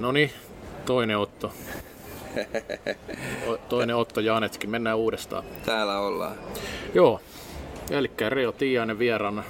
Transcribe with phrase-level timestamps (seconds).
[0.00, 0.30] No niin,
[0.86, 1.52] toinen Otto.
[3.48, 5.44] O- Toinen Otto Janetski, mennään uudestaan.
[5.66, 6.34] Täällä ollaan.
[6.94, 7.20] Joo,
[7.90, 9.42] eli Reo Tiainen vieraana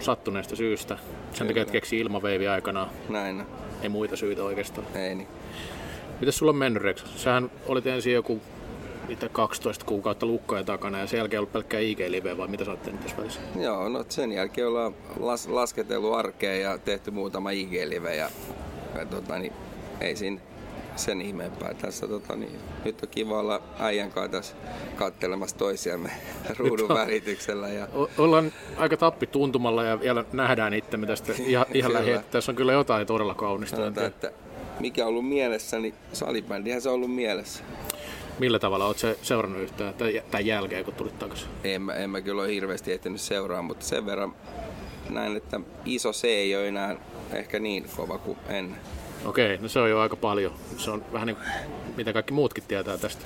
[0.00, 0.98] sattuneesta syystä.
[1.32, 2.90] Sen takia, että keksi ilmaveivi aikanaan.
[3.08, 3.46] Näin.
[3.82, 4.86] Ei muita syitä oikeastaan.
[4.94, 5.28] Ei niin.
[6.20, 7.04] Mitäs sulla on mennyt, Rex?
[7.16, 8.40] Sähän olit ensin joku
[9.08, 12.82] mitä 12 kuukautta lukkojen takana ja sen jälkeen ollut pelkkää IG-live vai mitä sä oot
[12.82, 13.40] tehnyt tässä välissä?
[13.60, 18.30] Joo, no sen jälkeen ollaan las, lasketellut arkeen ja tehty muutama IG-live ja,
[18.98, 19.52] ja tota, niin,
[20.00, 20.40] ei siinä
[20.96, 21.74] sen ihmeempää.
[21.74, 24.54] Tässä tota, niin, nyt on kiva olla äijän kanssa tässä
[24.96, 26.10] kattelemassa toisiamme
[26.58, 26.98] ruudun on.
[26.98, 27.68] välityksellä.
[27.68, 32.06] Ja, O- ollaan aika tappi tuntumalla ja vielä nähdään itsemme tästä ihan, ihan Kyllä.
[32.06, 32.24] lähi.
[32.30, 33.76] Tässä on kyllä jotain todella kaunista.
[33.76, 34.32] Sanotaan, että
[34.80, 37.62] mikä on ollut mielessä, niin salibändihän se on ollut mielessä.
[38.38, 39.94] Millä tavalla oot se seurannut yhtään
[40.30, 41.48] tämän jälkeen, kun tulit takaisin?
[41.64, 44.34] En mä, en mä kyllä ole hirveästi ehtinyt seuraa, mutta sen verran
[45.10, 46.96] näin, että iso C ei ole enää
[47.32, 48.80] ehkä niin kova kuin ennen.
[49.24, 50.52] Okei, no se on jo aika paljon.
[50.76, 51.46] Se on vähän niin kuin,
[51.96, 53.24] mitä kaikki muutkin tietää tästä.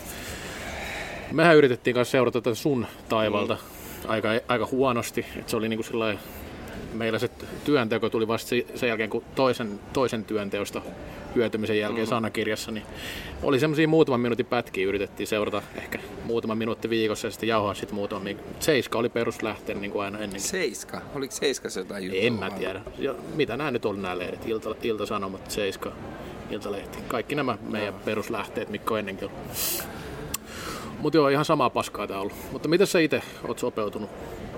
[1.33, 3.57] Mehän yritettiin kanssa seurata tätä sun taivalta
[4.09, 5.27] aika, aika huonosti.
[5.39, 6.21] Et se oli niin kuin sellainen,
[6.93, 7.31] meillä se
[7.65, 10.83] työnteko tuli vasta sen jälkeen, kun toisen, toisen työnteosta
[11.35, 12.87] hyötymisen jälkeen sanakirjassa, niin
[13.43, 17.95] oli semmoisia muutaman minuutin pätkiä, yritettiin seurata ehkä muutama minuutti viikossa ja sitten jauhaa sitten
[17.95, 18.29] muutama.
[18.61, 20.41] Seiska oli peruslähteen niin kuin aina ennenkin.
[20.41, 21.01] Seiska?
[21.15, 22.21] Oliko Seiskassa jotain juttua?
[22.23, 22.81] En mä tiedä.
[22.99, 24.47] Ja mitä nämä nyt on nämä lehdet?
[24.47, 25.93] Ilta, Ilta-Sanomat, Seiska,
[26.51, 26.99] Iltalehti.
[27.09, 29.41] Kaikki nämä meidän peruslähteet, mitkä on ennenkin ollut.
[30.99, 32.37] Mutta joo, ihan samaa paskaa tää ollut.
[32.53, 34.11] Mutta miten sä itse oot sopeutunut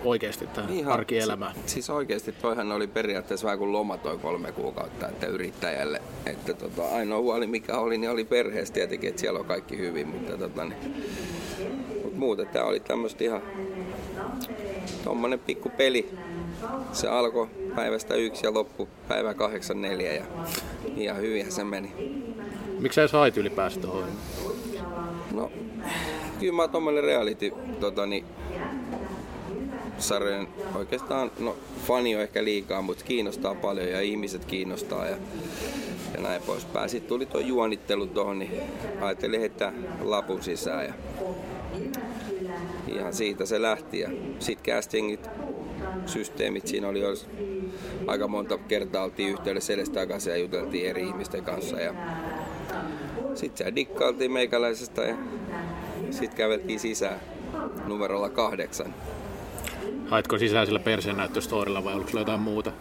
[0.06, 1.54] oikeasti tähän Ihan, arkielämään?
[1.54, 6.02] Si- siis oikeasti toihan oli periaatteessa vähän kuin loma toi kolme kuukautta että yrittäjälle.
[6.26, 10.08] Että tota, ainoa huoli mikä oli, niin oli perheessä tietenkin, että siellä on kaikki hyvin.
[10.08, 11.06] Mutta tota, niin,
[12.04, 13.42] mut muuten tämä oli tämmöistä ihan
[15.04, 16.10] tommonen pikku peli.
[16.92, 20.24] Se alkoi päivästä yksi ja loppu päivä kahdeksan neljä ja
[20.96, 21.92] ihan hyvin se meni.
[22.78, 24.04] Miksi sä sait ylipäänsä tuohon?
[25.34, 25.50] No,
[26.40, 28.24] kyllä mä oon tommonen reality tota, niin,
[29.98, 35.16] sarjojen oikeastaan, no fani on ehkä liikaa, mutta kiinnostaa paljon ja ihmiset kiinnostaa ja,
[36.14, 36.88] ja näin poispäin.
[36.88, 38.60] Sitten tuli tuo juonittelu tuohon, niin
[39.00, 40.92] ajattelin heittää lapun sisään ja
[42.88, 44.00] ihan siitä se lähti.
[44.00, 45.28] Ja sitten castingit,
[46.06, 47.26] systeemit, siinä oli jos
[48.06, 51.94] aika monta kertaa oltiin yhteydessä edes takaisin ja juteltiin eri ihmisten kanssa ja
[53.34, 55.16] sitten siellä dikkailtiin meikäläisestä ja
[56.10, 57.20] sitten käveltiin sisään
[57.86, 58.94] numerolla kahdeksan.
[60.08, 62.72] Haitko sisään sillä perseen näyttöstorilla vai oliko jotain muuta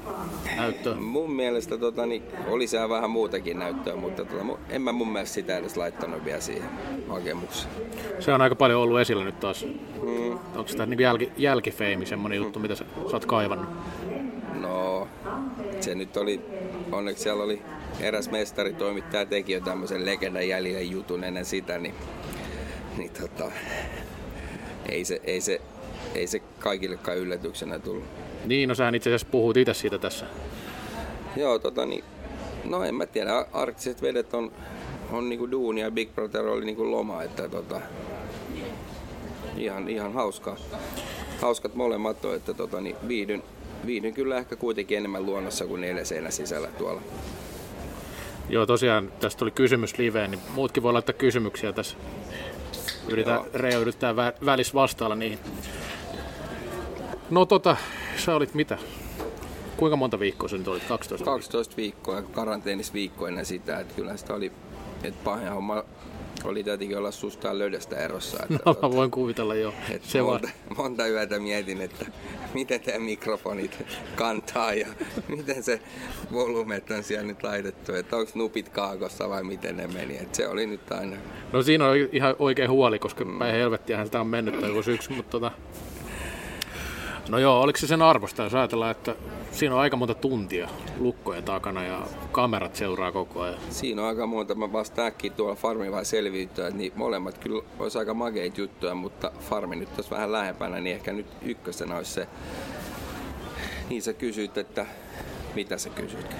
[0.57, 0.95] näyttöä?
[0.95, 5.33] Mun mielestä tota, niin, oli siellä vähän muutakin näyttöä, mutta tota, en mä mun mielestä
[5.33, 6.69] sitä edes laittanut vielä siihen
[7.09, 7.73] hakemukseen.
[8.19, 9.65] Se on aika paljon ollut esillä nyt taas.
[10.01, 13.69] Mm, Onko tämä niin jälki, jälkifeimi semmonen juttu, mitä sä, sä oot kaivannut?
[14.61, 15.07] no,
[15.81, 16.41] se nyt oli,
[16.91, 17.61] onneksi siellä oli
[17.99, 21.93] eräs mestari toimittaja teki jo tämmöisen legendan jäljellä jutun ennen sitä, niin,
[22.97, 23.51] niin tota,
[24.89, 25.61] ei se, ei se,
[26.15, 28.03] ei se kaikillekaan yllätyksenä tullut.
[28.45, 30.25] Niin, no sähän itse asiassa puhut itse siitä tässä.
[31.35, 32.03] Joo, tota niin,
[32.63, 34.51] no en mä tiedä, Ar- arktiset vedet on,
[35.11, 37.81] on niinku duuni ja Big Brother oli niinku loma, että tota,
[39.57, 40.55] ihan, ihan hauskaa.
[41.41, 43.43] Hauskat molemmat on, että tota, niin viihdyn,
[43.85, 47.01] viihdyn kyllä ehkä kuitenkin enemmän luonnossa kuin neljä sisällä tuolla.
[48.49, 51.97] Joo, tosiaan tästä tuli kysymys liveen, niin muutkin voi laittaa kysymyksiä tässä.
[53.09, 53.47] Yritän, Joo.
[53.53, 55.39] Reo yrittää vä- välissä vastailla niihin.
[57.29, 57.77] No tota,
[58.17, 58.77] sä olit mitä?
[59.77, 60.83] Kuinka monta viikkoa sä nyt olit?
[60.83, 61.25] 12?
[61.25, 64.51] 12 viikkoa ja karanteenissa viikko ennen sitä, että kyllä sitä oli,
[65.03, 65.83] että pahin homma
[66.43, 68.37] oli tietenkin olla susta löydöstä erossa.
[68.43, 69.73] Että, No mä voin kuvitella jo.
[69.91, 70.31] Et Se vaan.
[70.41, 72.05] monta, monta yötä mietin, että
[72.53, 74.87] miten tämä mikrofonit kantaa ja
[75.27, 75.81] miten se
[76.33, 80.17] volumet on siellä nyt laitettu, että onko nupit kaakossa vai miten ne meni.
[80.17, 81.17] Et se oli nyt aina.
[81.53, 85.13] No siinä on ihan oikein huoli, koska päin helvettiähän sitä on mennyt tai joku syksy,
[85.13, 85.51] mutta tota...
[87.29, 89.15] No joo, oliko se sen arvosta, jos ajatellaan, että
[89.51, 90.69] siinä on aika monta tuntia
[90.99, 93.59] lukkojen takana ja kamerat seuraa koko ajan.
[93.69, 97.97] Siinä on aika monta, mä vasta äkkiä tuolla farmi vai selviytyä, niin molemmat kyllä olisi
[97.97, 102.27] aika makeita juttuja, mutta farmi nyt olisi vähän lähempänä, niin ehkä nyt ykkösenä olisi se.
[103.89, 104.85] Niin sä kysyt, että
[105.55, 106.35] mitä sä kysyt?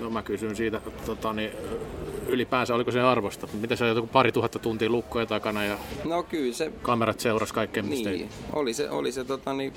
[0.00, 1.50] No mä kysyn siitä, tota, niin,
[2.32, 3.48] ylipäänsä oliko se arvosta?
[3.60, 7.52] Miten se on joku pari tuhatta tuntia lukkojen takana ja No kyllä se kamerat seuras
[7.52, 9.72] kaikkea, mistä Niin, oli se, oli se tota, niin,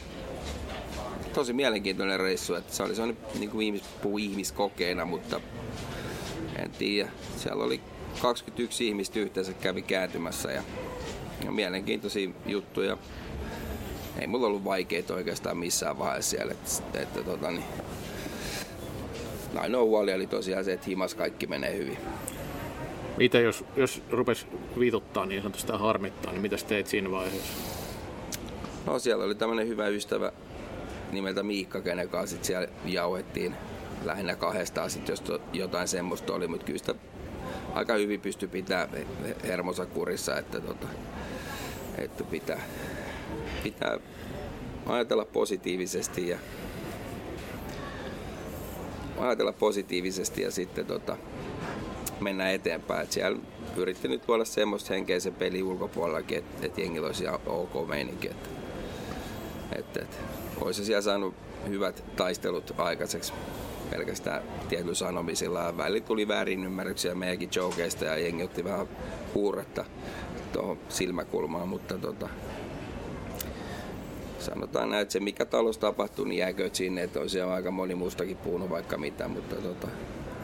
[1.33, 3.83] tosi mielenkiintoinen reissu, että se oli sellainen niin kuin ihmis,
[4.19, 5.41] ihmiskokeena, mutta
[6.63, 7.09] en tiedä.
[7.37, 7.81] Siellä oli
[8.21, 10.63] 21 ihmistä yhteensä kävi kääntymässä ja,
[11.45, 12.97] ja mielenkiintoisia juttuja.
[14.19, 17.63] Ei mulla ollut vaikeita oikeastaan missään vaiheessa siellä, että, että tota, niin,
[19.59, 21.97] ainoa huoli oli tosiaan se, että himas kaikki menee hyvin.
[23.17, 24.47] Mitä jos, jos rupes
[24.79, 27.53] vituttaa niin sanotusti sitä harmittaa, niin mitä teit siinä vaiheessa?
[28.85, 30.31] No siellä oli tämmöinen hyvä ystävä
[31.11, 33.55] nimeltä Miikka, kenen kanssa sit siellä jauhettiin
[34.03, 36.95] lähinnä kahdestaan, sit jos to, jotain semmoista oli, mutta kyllä sitä
[37.73, 38.87] aika hyvin pystyi pitää
[39.43, 40.87] hermonsa kurissa, että, tota,
[41.97, 42.61] että pitää,
[43.63, 43.99] pitää
[44.85, 46.39] ajatella positiivisesti ja
[49.19, 51.17] ajatella positiivisesti ja sitten tota,
[52.19, 53.03] mennä eteenpäin.
[53.03, 53.39] Et siellä
[53.75, 58.27] yritti nyt tuoda semmoista henkeä sen peli ulkopuolellakin, että et jengillä olisi ok meininki.
[58.27, 58.49] Että,
[59.75, 60.19] et, et,
[60.61, 61.35] olisi siellä saanut
[61.67, 63.33] hyvät taistelut aikaiseksi
[63.89, 65.77] pelkästään tietyllä sanomisilla.
[65.77, 68.87] Väli tuli väärin ymmärryksiä meidänkin jokeista ja jengi otti vähän
[69.33, 69.85] huuretta
[70.53, 72.29] tuohon silmäkulmaan, mutta tota,
[74.39, 78.37] sanotaan näin, että se mikä talossa tapahtui, niin jääkö sinne, että olisi aika moni muustakin
[78.37, 79.87] puhunut vaikka mitä, mutta tota,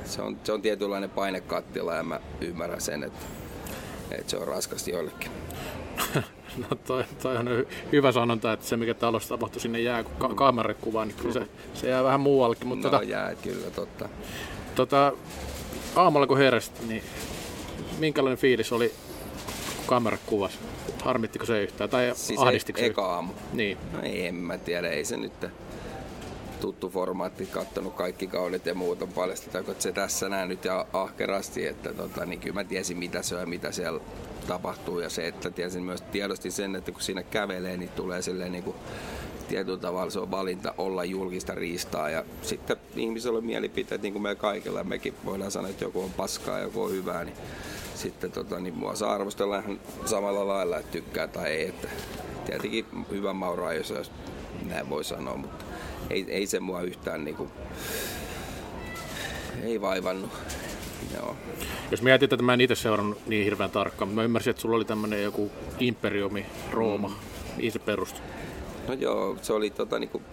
[0.05, 3.25] se, on, se on tietynlainen painekattila ja mä ymmärrän sen, että,
[4.11, 5.31] että se on raskasti joillekin.
[6.57, 7.49] No toi, toi on
[7.91, 11.89] hyvä sanonta, että se mikä talossa tapahtui sinne jää ka- kamerakuvaan, niin kyllä se, se
[11.89, 12.67] jää vähän muuallekin.
[12.67, 14.09] Mutta no tota, jää, kyllä totta.
[14.75, 15.13] Tota,
[15.95, 17.03] aamulla kun heräsit, niin
[17.99, 18.93] minkälainen fiilis oli
[19.85, 20.59] kamerakuvassa?
[21.03, 22.85] Harmittiko se yhtään tai siis e- ahdistiko se?
[22.85, 23.33] Eka aamu.
[23.53, 23.77] Niin.
[23.93, 25.33] No ei, en mä tiedä, ei se nyt
[26.61, 30.85] tuttu formaatti, kattonut kaikki kaudet ja muut on paljastettu, että se tässä näin nyt ja
[30.93, 33.99] ahkerasti, että tota, niin kyllä mä tiesin mitä se on ja mitä siellä
[34.47, 34.99] tapahtuu.
[34.99, 38.63] Ja se, että tiesin myös tiedosti sen, että kun siinä kävelee, niin tulee silleen niin
[38.63, 38.75] kuin
[39.47, 42.09] tietyllä tavalla se on valinta olla julkista riistaa.
[42.09, 46.13] Ja sitten ihmisellä on mielipiteet niin kuin meillä kaikilla mekin voidaan sanoa, että joku on
[46.13, 47.37] paskaa ja joku on hyvää, niin
[47.95, 51.87] sitten tota, niin mua saa arvostella ihan samalla lailla, että tykkää tai ei, että
[52.45, 54.11] tietenkin hyvä Maura, jos
[54.65, 55.65] näin voi sanoa, mutta
[56.11, 57.49] ei, ei se mua yhtään niin kuin,
[59.63, 60.31] ei vaivannut.
[61.15, 61.35] Joo.
[61.91, 64.75] Jos mietit, että mä en itse seurannut niin hirveän tarkkaan, mutta mä ymmärsin, että sulla
[64.75, 67.15] oli tämmöinen joku imperiumi, Rooma, mm.
[67.57, 68.21] mihin se perustui?
[68.87, 70.23] No joo, se oli tota, niin kuin,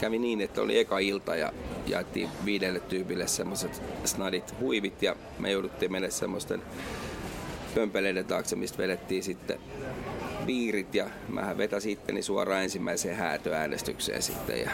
[0.00, 1.52] kävi niin, että oli eka ilta ja
[1.86, 6.62] jaettiin viidelle tyypille semmoiset snadit huivit ja me jouduttiin mennä semmoisten
[7.74, 9.58] pömpeleiden taakse, mistä vedettiin sitten
[10.46, 14.70] piirit ja mähän vetäsin itteni suoraan ensimmäiseen häätöäänestykseen sitten ja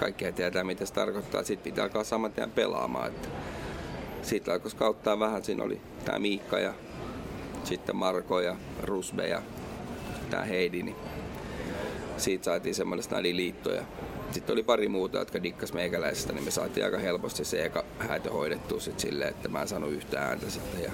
[0.00, 3.08] kaikkia tietää mitä se tarkoittaa, sitten pitää alkaa saman tien pelaamaan.
[3.08, 3.28] Että
[4.22, 6.74] siitä alkoi kauttaa vähän, siinä oli tämä Miikka ja
[7.64, 9.42] sitten Marko ja Rusbe ja
[10.30, 10.96] tämä Heidi, niin
[12.16, 13.82] siitä saatiin semmoinen liitto ja
[14.30, 18.30] sitten oli pari muuta, jotka dikkas meikäläisestä, niin me saatiin aika helposti se eka häätö
[18.30, 20.82] hoidettua sit silleen, että mä en saanut yhtään ääntä sitten.
[20.82, 20.90] Ja,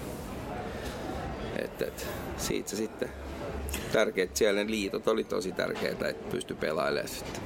[1.64, 2.06] et, et,
[2.36, 3.08] siitä se sitten
[3.92, 7.42] tärkeät siellä ne liitot oli tosi tärkeitä, että pysty pelailemaan sitten.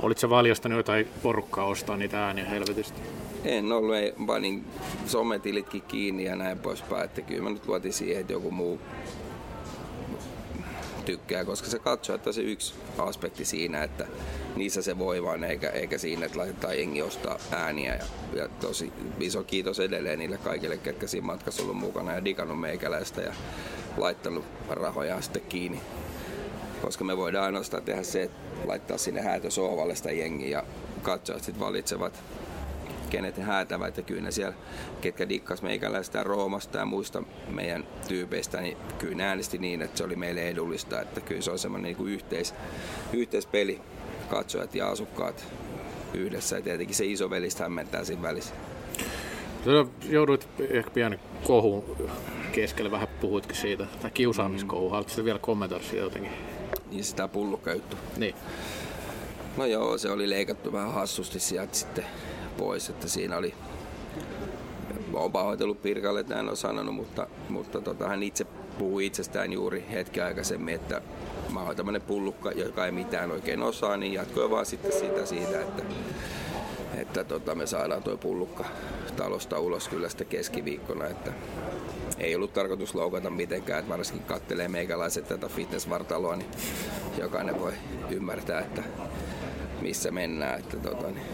[0.00, 3.00] Olitko valjastanut jotain porukkaa ostaa niitä ääniä helvetistä?
[3.44, 4.64] En ollut, ei, panin
[5.06, 8.80] sometilitkin kiinni ja näin poispäin, että kyllä mä nyt luotin siihen, että joku muu
[11.04, 14.06] tykkää, koska se katsoo, että se yksi aspekti siinä, että
[14.58, 17.94] niissä se voi vaan, eikä, eikä siinä, että laitetaan jengi ostaa ääniä.
[17.94, 22.60] Ja, ja tosi iso kiitos edelleen niille kaikille, ketkä siinä matkassa ollut mukana ja digannut
[22.60, 23.32] meikäläistä ja
[23.96, 25.80] laittanut rahoja sitten kiinni.
[26.82, 30.64] Koska me voidaan ainoastaan tehdä se, että laittaa sinne häätösohvalle sitä jengiä ja
[31.02, 32.22] katsojat sitten valitsevat
[33.10, 34.54] kenet he häätävät ja kyllä ne siellä,
[35.00, 40.04] ketkä dikkas meikäläistä Roomasta ja muista meidän tyypeistä, niin kyllä ne äänesti niin, että se
[40.04, 42.54] oli meille edullista, että kyllä se on semmoinen niin kuin yhteis,
[43.12, 43.80] yhteispeli,
[44.28, 45.44] katsojat ja asukkaat
[46.14, 48.54] yhdessä ja tietenkin se iso velistä hämmentää siinä välissä.
[50.08, 51.96] Jouduit ehkä pieni kohu
[52.52, 54.90] keskelle, vähän puhuitkin siitä, tai kiusaamiskohu, mm.
[54.90, 56.32] haluatko vielä kommentoida siitä jotenkin?
[56.90, 57.96] Niin sitä pullukka juttu.
[58.16, 58.34] Niin.
[59.56, 62.04] No joo, se oli leikattu vähän hassusti sieltä sitten
[62.58, 63.54] pois, että siinä oli
[65.12, 68.46] olen pahoitellut Pirkalle, että hän on sanonut, mutta, mutta tota, hän itse
[68.78, 71.02] puhui itsestään juuri hetken aikaisemmin, että
[71.52, 75.60] mä oon tämmönen pullukka, joka ei mitään oikein osaa, niin jatkoi vaan sitten sitä siitä,
[75.60, 75.82] että,
[76.94, 78.64] että tota, me saadaan tuo pullukka
[79.16, 81.32] talosta ulos kyllä sitten keskiviikkona, että
[82.18, 86.50] ei ollut tarkoitus loukata mitenkään, että varsinkin kattelee meikäläiset tätä fitnessvartaloa, niin
[87.18, 87.72] jokainen voi
[88.10, 88.82] ymmärtää, että
[89.80, 90.58] missä mennään.
[90.58, 91.26] Että tota, niin.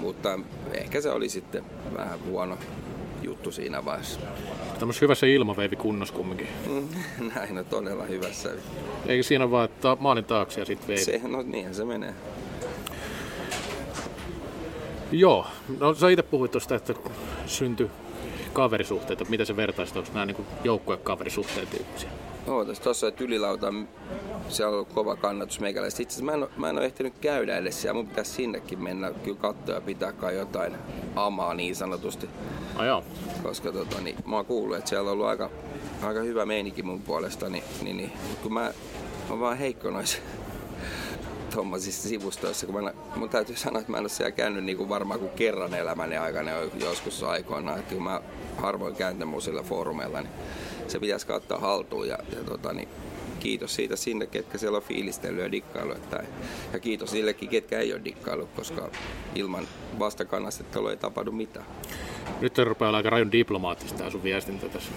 [0.00, 0.38] Mutta
[0.72, 1.64] ehkä se oli sitten
[1.96, 2.58] vähän huono
[3.22, 4.20] juttu siinä vaiheessa.
[4.78, 6.48] Tämmöisessä hyvässä ilmaveivi kunnossa kumminkin.
[6.66, 6.88] Mm,
[7.34, 8.50] näin on todella hyvässä.
[9.06, 11.04] Eikö siinä vaan, että maalin taakse ja sitten veivi?
[11.04, 12.14] Se, no niinhän se menee.
[15.12, 15.46] Joo,
[15.80, 16.94] no sä itse puhuit tuosta, että
[17.46, 17.90] syntyi
[18.52, 22.10] kaverisuhteita, mitä se vertaisi, onko nämä niin joukkuekaverisuhteet tyyppisiä?
[22.46, 23.74] Ootas tuossa, että ylilauta
[24.48, 26.02] siellä on ollut kova kannatus meikäläistä.
[26.02, 27.94] Itse asiassa mä en, ole, mä en ole ehtinyt käydä edes siellä.
[27.94, 30.76] Mun pitäisi sinnekin mennä kyllä katsoa ja pitää kai jotain
[31.16, 32.28] amaa niin sanotusti.
[32.78, 33.04] Oh, joo.
[33.42, 35.50] Koska tota, niin, mä oon kuullut, että siellä on ollut aika,
[36.02, 37.48] aika hyvä meininki mun puolesta.
[37.48, 38.72] Niin, niin, niin kun mä, mä
[39.30, 40.18] oon vaan heikko noissa
[41.54, 44.88] tuommoisissa sivustoissa, kun mä, mun täytyy sanoa, että mä en ole siellä käynyt niin kuin
[44.88, 47.78] varmaan kuin kerran elämäni aikana joskus aikoinaan.
[47.78, 48.20] Että kun mä
[48.56, 50.32] harvoin käyn tämmöisillä foorumeilla, niin
[50.90, 52.08] se pitäisi katsoa haltuun.
[52.08, 52.88] Ja, ja tota, niin,
[53.40, 55.92] kiitos siitä sinne, ketkä siellä on fiilistellyt ja dikkailu.
[55.92, 56.22] Että,
[56.72, 58.90] ja kiitos sillekin, ketkä ei ole dikkailu, koska
[59.34, 59.68] ilman
[59.98, 61.66] vastakannastettelua ei tapahdu mitään.
[62.40, 64.90] Nyt se rupeaa aika rajun diplomaattista tämä sun viestintä tässä.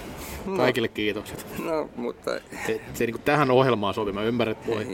[0.46, 0.58] No.
[0.58, 1.46] Kaikille kiitokset.
[1.66, 2.32] No, mutta...
[2.66, 4.88] Se, se niin tähän ohjelmaan sopii, mä ymmärrän, voi.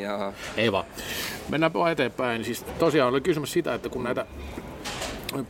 [0.57, 0.85] Ei vaan.
[1.49, 2.45] Mennään vaan eteenpäin.
[2.45, 4.25] Siis tosiaan oli kysymys sitä, että kun näitä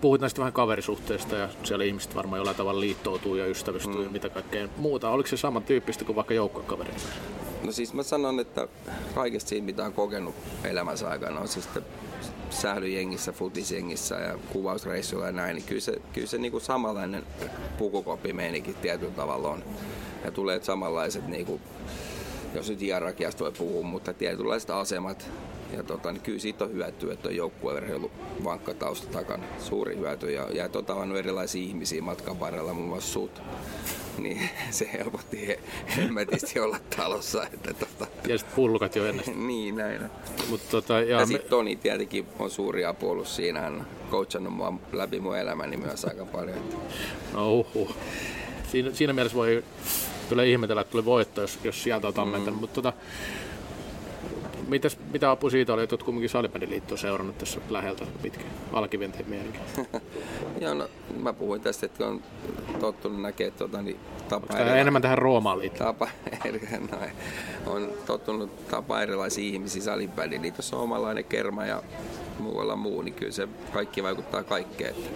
[0.01, 4.03] Puhuit näistä vähän kaverisuhteista ja siellä ihmiset varmaan jollain tavalla liittoutuu ja ystävystyy mm.
[4.03, 5.09] ja mitä kaikkea muuta.
[5.09, 6.95] Oliko se samantyyppistä kuin vaikka joukkuekaverin
[7.63, 8.67] No siis mä sanon, että
[9.15, 11.86] kaikesta siitä mitä on kokenut elämänsä aikana on siis sitten
[12.50, 17.24] sählyjengissä, futisjengissä ja kuvausreissuilla ja näin, niin kyllä se, kyllä se niin kuin samanlainen
[17.77, 19.63] pukukoppimeinikin tietyllä tavalla on.
[20.25, 21.62] Ja tulee samanlaiset, niin kuin,
[22.53, 25.31] jos nyt hierarkiasta voi puhua, mutta tietynlaiset asemat.
[25.78, 28.12] Ja tota, niin kyllä siitä on hyötyä, että on joukkueurheilu
[28.44, 29.44] vankka tausta takana.
[29.60, 30.32] Suuri hyöty.
[30.32, 33.42] Ja, ja tota, on erilaisia ihmisiä matkan varrella, muun muassa sut
[34.20, 35.60] niin se helpotti
[35.98, 37.44] hemmetisti olla talossa.
[37.44, 38.08] Että tota...
[38.28, 39.26] Ja sitten pullukat jo ennen.
[39.48, 40.02] niin, näin.
[40.50, 41.50] Mut, tota, ja ja sitten me...
[41.50, 43.60] Toni tietenkin on suuri apu ollut siinä.
[43.60, 46.58] Hän on coachannut mua läpi mun elämäni myös aika paljon.
[47.34, 47.96] No uhuh.
[48.72, 49.64] Siinä, siinä mielessä voi
[50.30, 52.28] kyllä ihmetellä, että tuli voitto, jos, jos sieltä on.
[52.28, 52.54] Mm.
[52.54, 52.94] Mutta tota,
[54.70, 59.62] Mitäs, mitä apu siitä oli, että olet kumminkin salibändiliittoa seurannut tässä läheltä pitkään, alkiventeen mielenkin?
[60.62, 62.22] Joo, no mä puhuin tästä, että on
[62.80, 64.00] tottunut näkemään tuota, niin
[64.30, 65.86] tapa erila- enemmän tähän Roomaan liittyen?
[65.86, 66.08] Tapa,
[66.92, 67.12] noin,
[67.66, 71.84] on tottunut tapa erilaisia ihmisiä salibändiliitossa on omanlainen kerma ja
[72.40, 74.90] muualla muu, niin kyllä se kaikki vaikuttaa kaikkeen.
[74.90, 75.10] Että,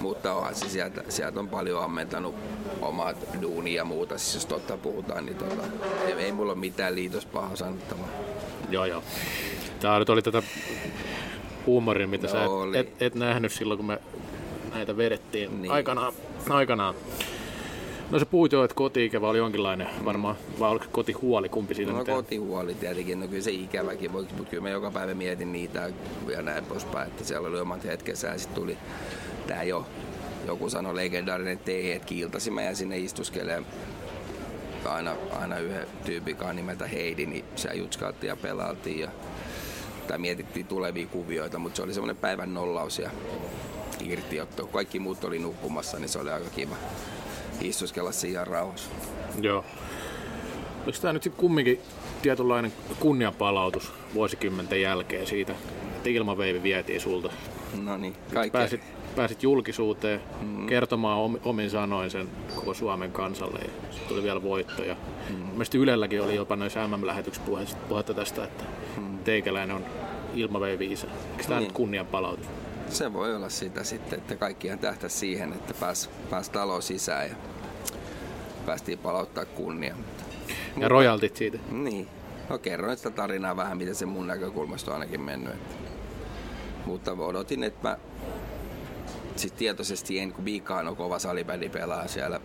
[0.00, 2.34] mutta onhan se sieltä, sieltä on paljon ammentanut
[2.80, 5.62] omat duunia ja muuta, siis jos totta puhutaan, niin tota,
[6.06, 8.08] ei, ei mulla ole mitään liitos paha sanottavaa.
[8.70, 9.02] Joo, joo.
[9.80, 10.42] Tämä nyt oli tätä
[11.66, 12.44] huumorin, mitä no, sä
[12.78, 13.98] et, et, et, nähnyt silloin, kun me
[14.74, 15.72] näitä vedettiin niin.
[15.72, 16.12] aikanaan.
[16.48, 16.94] aikanaan.
[18.10, 22.04] No se puhut jo, että koti-ikävä oli jonkinlainen varmaan, vai oliko kotihuoli, kumpi siinä No
[22.04, 25.90] kotihuoli tietenkin, no kyllä se ikäväkin, mutta kyllä mä joka päivä mietin niitä
[26.28, 28.76] ja näin poispäin, että siellä oli omat hetkessä ja sitten tuli
[29.50, 29.86] tää jo,
[30.46, 33.66] joku sanoi legendaarinen T-hetki, iltasi mä jäin sinne istuskelemaan
[34.84, 39.10] aina, aina yhden tyypin nimeltä Heidi, niin siellä jutskaattiin ja pelailtiin ja
[40.08, 43.10] tai mietittiin tulevia kuvioita, mutta se oli semmoinen päivän nollaus ja
[44.04, 44.66] irtiotto.
[44.66, 46.76] Kaikki muut oli nukkumassa, niin se oli aika kiva
[47.60, 48.90] istuskella siihen rauhassa.
[49.40, 49.64] Joo.
[50.84, 51.80] Oliko tämä nyt sitten kumminkin
[52.22, 55.52] tietynlainen kunnianpalautus vuosikymmenten jälkeen siitä,
[55.96, 57.30] että ilmaveivi vietiin sulta?
[57.82, 58.58] No niin, kaikkea.
[58.58, 60.66] Pääsit pääsit julkisuuteen mm.
[60.66, 64.84] kertomaan omin sanoin sen koko Suomen kansalle ja sitten tuli vielä voitto.
[64.84, 64.96] Ja
[65.30, 65.36] mm.
[65.36, 67.50] Mielestäni Ylelläkin oli jopa noissa MM-lähetyksissä
[67.88, 68.64] puhetta tästä, että
[68.96, 69.18] mm.
[69.18, 69.84] teikäläinen on
[70.34, 71.06] ilmaveivi-isä.
[71.06, 71.66] Eikö tämä niin.
[71.66, 72.46] nyt kunnianpalautus?
[72.88, 77.34] Se voi olla sitä sitten, että kaikkihan tähtäisi siihen, että pääsi pääs taloon sisään ja
[78.66, 79.94] päästiin palauttaa kunnia.
[80.76, 81.58] Ja rojaltit siitä.
[81.70, 82.08] Niin.
[82.48, 85.54] No kerroin sitä tarinaa vähän, miten se mun näkökulmasta on ainakin mennyt.
[86.86, 87.96] Mutta odotin, että mä
[89.40, 92.40] siis tietoisesti en, kun Miika on kova salibändi pelaa siellä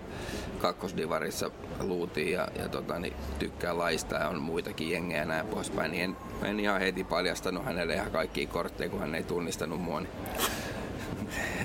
[0.58, 5.92] kakkosdivarissa luutiin ja, ja tota, niin tykkää laista ja on muitakin jengejä ja näin poispäin,
[5.92, 10.00] niin en, en ihan heti paljastanut hänelle ihan kaikkia kortteja, kun hän ei tunnistanut mua.
[10.00, 10.10] Niin,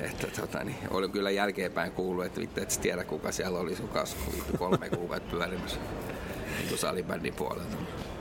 [0.10, 3.88] että, tota, niin, oli kyllä jälkeenpäin kuullut, että vittu et tiedä kuka siellä oli sun
[3.88, 4.20] kasvu
[4.58, 5.80] kolme kuukautta pyörimässä
[6.58, 7.76] niin salibändin puolelta.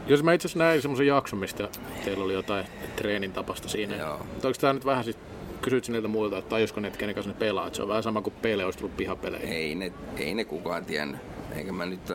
[0.08, 1.68] Jos mä itse asiassa näin semmoisen jakson, mistä
[2.06, 3.96] teillä oli jotain treenin tapasta siinä.
[3.96, 4.14] Joo.
[4.14, 5.18] Onko tämä nyt vähän sit
[5.62, 7.74] kysyt niiltä muilta, että tajusko ne, kenen kanssa ne pelaa.
[7.74, 9.50] Se on vähän sama kuin Pele olisi tullut pihapeleihin.
[9.54, 11.22] Ei ne, ei ne kukaan tiennyt.
[11.56, 12.14] Eikä mä nyt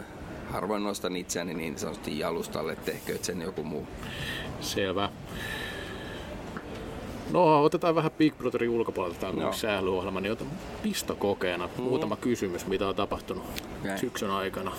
[0.51, 3.87] harvoin nostan itseäni niin sanotusti jalustalle, että tehkö sen joku muu.
[4.61, 5.11] Selvä.
[7.31, 9.53] No, otetaan vähän Big Brotherin ulkopuolelta tämä no.
[9.53, 10.47] sählyohjelma, niin otan
[10.83, 11.83] pistokokeena mm.
[11.83, 13.45] muutama kysymys, mitä on tapahtunut
[13.81, 13.99] okay.
[13.99, 14.73] syksyn aikana.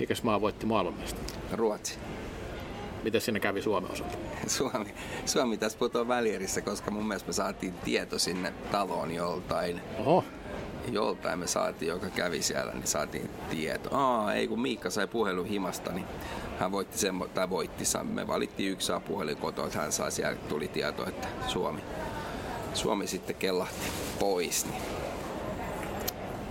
[0.00, 1.20] Mikäs maa voitti maailmanmesta?
[1.52, 1.98] Ruotsi.
[3.02, 4.16] Miten sinne kävi Suomen osalta?
[4.46, 4.94] Suomi,
[5.26, 9.80] Suomi tässä putoaa välierissä, koska mun mielestä me saatiin tieto sinne taloon joltain.
[9.98, 10.24] Oho.
[10.92, 13.96] Joltain me saatiin, joka kävi siellä, niin saatiin tieto.
[13.96, 16.06] Aa, ei kun Miikka sai puhelun himasta, niin
[16.58, 20.36] hän voitti sen, tai voitti, me valittiin yksi saa puhelin kotoa, että hän saa siellä,
[20.48, 21.80] tuli tieto, että Suomi,
[22.74, 23.86] Suomi sitten kellahti
[24.18, 24.66] pois.
[24.66, 24.82] Niin.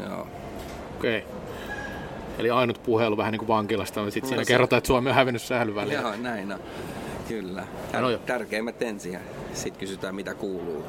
[0.09, 0.27] Joo.
[0.97, 1.17] Okei.
[1.17, 1.40] Okay.
[2.39, 6.01] Eli ainut puhelu vähän niin kuin vankilasta, sitten siinä kerrotaan, että Suomi on hävinnyt sählyväliin.
[6.01, 6.59] Joo, näin on.
[7.27, 7.67] Kyllä.
[7.93, 8.19] Tär- No joo.
[8.25, 9.19] tärkeimmät ensin ja
[9.53, 10.83] sitten kysytään mitä kuuluu.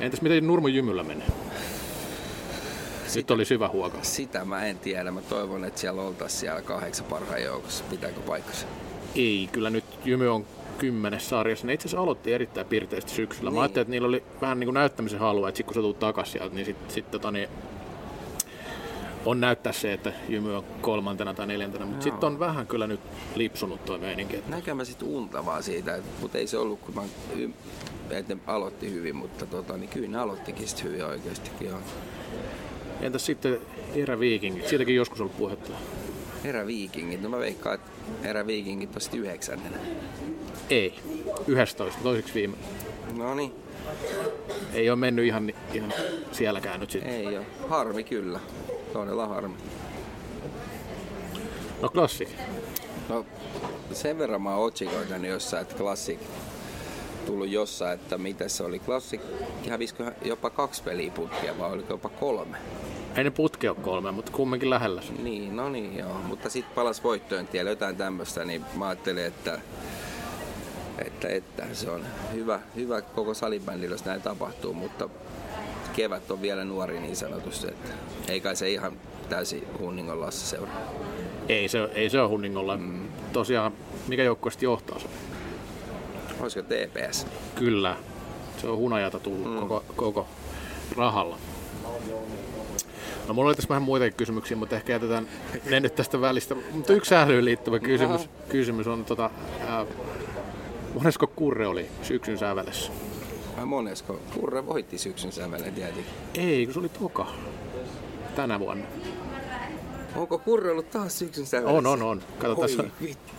[0.00, 1.26] Entäs miten Nurmon jymyllä menee?
[3.14, 3.98] Nyt oli syvä huoka.
[4.02, 5.10] Sitä mä en tiedä.
[5.10, 7.84] Mä toivon, että siellä oltaisiin siellä kahdeksan parhaan joukossa.
[7.90, 8.66] Pitääkö paikkansa?
[9.16, 10.44] Ei, kyllä nyt Jymy on
[10.78, 11.66] kymmenes sarjassa.
[11.66, 13.50] Ne itse asiassa aloitti erittäin pirteästi syksyllä.
[13.50, 13.60] Mä Niin.
[13.62, 16.32] ajattelin, että niillä oli vähän niin kuin näyttämisen halua, että sit kun sä tulet takaisin
[16.32, 17.48] sieltä, niin sitten sit, tota, niin
[19.26, 23.00] on näyttää se, että Jymy on kolmantena tai neljäntenä, mutta sitten on vähän kyllä nyt
[23.34, 24.36] lipsunut toi meininki.
[24.36, 27.02] että Näkö mä sit unta vaan siitä, mutta ei se ollut, kun mä
[27.36, 27.50] y-
[28.10, 31.68] että ne aloitti hyvin, mutta tota, niin kyllä ne aloittikin sit hyvin oikeastikin.
[31.68, 31.78] Joo.
[33.00, 33.58] Entäs sitten
[33.94, 34.68] eräviikingit?
[34.68, 35.72] Siitäkin joskus ollut puhetta.
[36.44, 37.90] Eräviikingit, no mä veikkaan, että
[38.28, 39.76] eräviikingit on sit yhdeksännenä.
[40.70, 40.94] Ei.
[41.46, 42.56] 11, toiseksi viime.
[43.16, 43.52] No niin,
[44.74, 45.92] Ei ole mennyt ihan, ihan
[46.32, 47.10] sielläkään nyt sitten.
[47.12, 47.44] ei oo.
[47.68, 48.40] Harmi kyllä.
[48.92, 49.54] Todella harmi.
[51.82, 52.28] No klassik.
[53.08, 53.26] No
[53.92, 56.18] sen verran mä oon otsikoitani jossain, että Classic
[57.26, 58.78] tullut jossain, että mitä se oli.
[58.78, 59.20] Classic
[59.70, 62.56] hävisikö jopa kaksi peliä putkia vai oliko jopa kolme?
[63.16, 65.02] Ei ne putki ole kolme, mutta kumminkin lähellä.
[65.22, 66.14] Niin, no niin joo.
[66.14, 69.60] Mutta sitten palas voittojen tielle jotain tämmöistä, niin mä ajattelin, että,
[70.98, 75.08] että, että se on hyvä, hyvä koko salibändillä, jos näin tapahtuu, mutta
[75.96, 77.90] kevät on vielä nuori niin sanotusti, että
[78.28, 78.92] ei kai se ihan
[79.28, 80.80] täysin hunningon lassa seuraa.
[81.48, 82.76] Ei se, ei se ole hunningolla.
[82.76, 83.08] Mm.
[83.32, 83.72] Tosiaan,
[84.08, 85.06] mikä joukkue sitten johtaa se?
[86.40, 87.26] Olisiko TPS?
[87.54, 87.96] Kyllä.
[88.58, 89.60] Se on hunajata tullut mm.
[89.60, 90.28] koko, koko
[90.96, 91.38] rahalla.
[93.28, 95.28] No mulla oli tässä vähän muitakin kysymyksiä, mutta ehkä jätetään
[95.70, 96.56] ne nyt tästä välistä.
[96.72, 99.30] Mutta yksi sählyyn liittyvä kysymys, kysymys on, tota,
[99.68, 99.86] ää,
[100.94, 102.92] monesko kurre oli syksyn sävelessä?
[103.60, 104.20] Vai monesko?
[104.34, 106.04] Kurre voitti syksyn sävelen tietenkin.
[106.34, 107.26] Ei, kun se oli toka
[108.36, 108.84] tänä vuonna.
[110.16, 111.76] Onko Kurre ollut taas syksyn sävelessä?
[111.78, 112.22] On, on, on.
[112.38, 113.32] Kato, Oi tässä, vittu.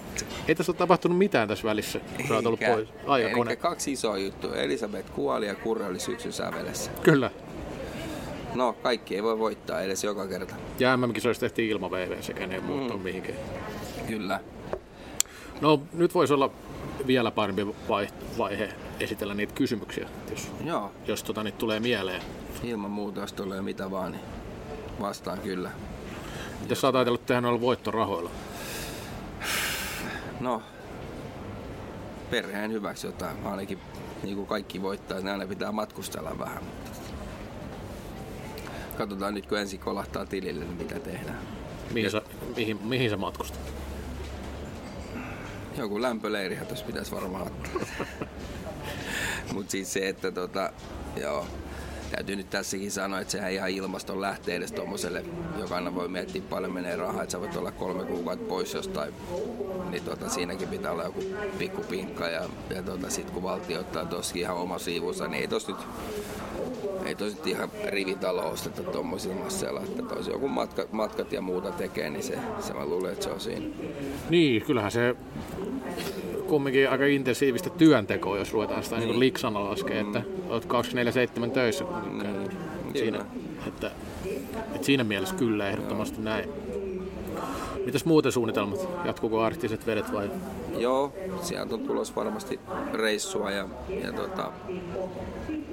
[0.47, 2.73] ei tässä ole tapahtunut mitään tässä välissä, kun sä oot ollut Eikä.
[2.73, 2.89] pois.
[3.07, 3.51] Aikakone.
[3.51, 4.55] Elikkä kaksi isoa juttua.
[4.55, 6.91] Elisabeth kuoli ja Kurre oli syksyn sävelessä.
[7.03, 7.31] Kyllä.
[8.55, 10.55] No, kaikki ei voi voittaa edes joka kerta.
[10.79, 13.03] Ja MM-kisoissa tehtiin ilman VV sekä ne ei muuttu Mm.
[13.03, 13.37] mihinkään.
[14.07, 14.39] Kyllä.
[15.61, 16.49] No nyt voisi olla
[17.07, 18.69] vielä parempi vai- vaihe
[19.03, 22.21] esitellä niitä kysymyksiä, jos, Joo, jos tota, niitä tulee mieleen.
[22.63, 24.23] ilman muuta, jos tulee mitä vaan, niin
[25.01, 25.71] vastaan kyllä.
[26.61, 28.29] Mitä sä oot ajatellut tehdä noilla voittorahoilla?
[30.39, 30.61] No,
[32.29, 33.45] perheen hyväksi jotain.
[33.45, 33.79] Ainakin
[34.23, 36.63] niin kuin kaikki voittaa, niin aina pitää matkustella vähän.
[38.97, 41.39] Katsotaan nyt, kun ensin kolahtaa tilille, niin mitä tehdään.
[41.91, 42.21] Mihin sä,
[42.55, 43.59] mihin, mihin sä matkustat?
[45.77, 47.71] Joku lämpöleirihän tuossa pitäisi varmaan ottaa.
[49.53, 50.73] Mutta siis se, että tota,
[51.15, 51.45] joo,
[52.11, 55.25] täytyy nyt tässäkin sanoa, että sehän ihan ilmaston lähtee edes tommoselle,
[55.59, 59.13] joka voi miettiä paljon menee rahaa, että sä voit olla kolme kuukautta pois jostain,
[59.89, 61.23] niin tota, siinäkin pitää olla joku
[61.57, 65.47] pikku pinkka ja, ja tota, sit kun valtio ottaa tossakin ihan oma siivunsa, niin ei
[65.47, 65.77] tos nyt
[67.05, 71.71] ei tos nyt ihan rivitalo osteta tommosilla masseilla, että tos joku matka, matkat ja muuta
[71.71, 73.65] tekee, niin se, se mä luulen, että se on siinä.
[74.29, 75.15] Niin, kyllähän se
[76.51, 79.01] kumminkin aika intensiivistä työntekoa, jos ruvetaan sitä niin.
[79.01, 79.11] Niin.
[79.11, 81.85] Niin liksana laskee, että olet 24-7 töissä.
[82.11, 82.51] Niin,
[82.93, 83.25] siinä,
[83.67, 83.91] että,
[84.75, 86.49] että siinä mielessä kyllä ehdottomasti näin.
[87.85, 88.87] Mitäs muuten suunnitelmat?
[89.05, 90.31] Jatkuuko arktiset vedet vai?
[90.77, 92.59] Joo, sieltä on tulos varmasti
[92.93, 93.67] reissua ja,
[94.03, 94.51] ja tota,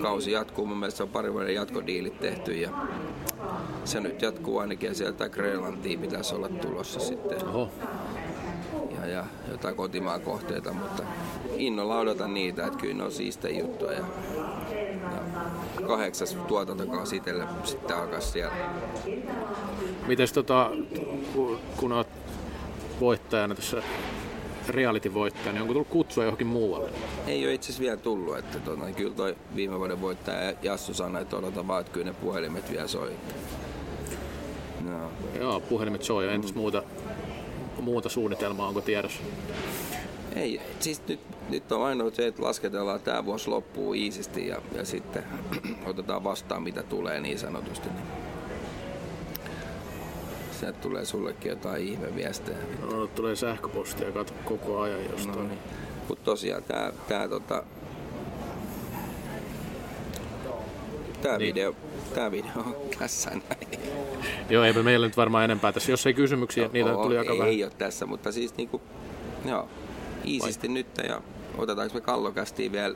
[0.03, 0.67] kausi jatkuu.
[0.67, 2.71] Mun mielestä on pari vuoden jatkodiilit tehty ja
[3.85, 7.71] se nyt jatkuu ainakin ja sieltä Grönlantiin pitäisi olla tulossa sitten Oho,
[9.09, 11.03] ja, jotain kotimaan kohteita, mutta
[11.57, 14.05] innolla odotan niitä, että kyllä ne on siistejä juttuja ja,
[15.81, 18.55] ja kahdeksas tuotantokausi itselle sitten alkaa siellä.
[20.07, 20.71] Mites tota,
[21.35, 22.09] ku- kun olet
[23.01, 23.83] voittajana tässä
[24.69, 26.91] reality-voittaja, niin onko tullut kutsua johonkin muualle?
[27.27, 31.23] Ei ole itse asiassa vielä tullut, että tota, kyllä toi viime vuoden voittaja Jassu sanoi,
[31.23, 33.13] että odota vaan, että kyllä ne puhelimet vielä soi.
[34.85, 36.33] No, Joo, puhelimet soi.
[36.33, 36.83] Entäs muuta,
[37.83, 39.23] muuta suunnitelmaa onko tiedossa?
[40.37, 44.85] ei, siis nyt, nyt on ainoa se, että lasketellaan tämä vuosi loppuu iisisti ja, ja
[44.85, 45.25] sitten
[45.87, 47.89] otetaan vastaan mitä tulee niin sanotusti.
[50.61, 52.59] Sieltä tulee sullekin jotain ihmeviestejä.
[52.91, 55.39] No, tulee sähköpostia kato koko ajan jostain.
[55.39, 55.59] No niin.
[56.09, 57.63] Mutta tosiaan tämä tää, tota,
[61.23, 61.49] tää Niin.
[61.49, 61.75] video,
[62.15, 63.81] tää video on tässä näin.
[64.51, 65.93] Joo, eipä meillä nyt varmaan enempää tässä.
[65.93, 67.51] Jos ei kysymyksiä, niitä Oo, tuli aika ei, vähän.
[67.53, 68.81] ei ole tässä, mutta siis niinku,
[69.45, 69.69] joo,
[70.27, 71.21] iisisti nyt ja
[71.59, 72.95] otetaanko me kallokästiin vielä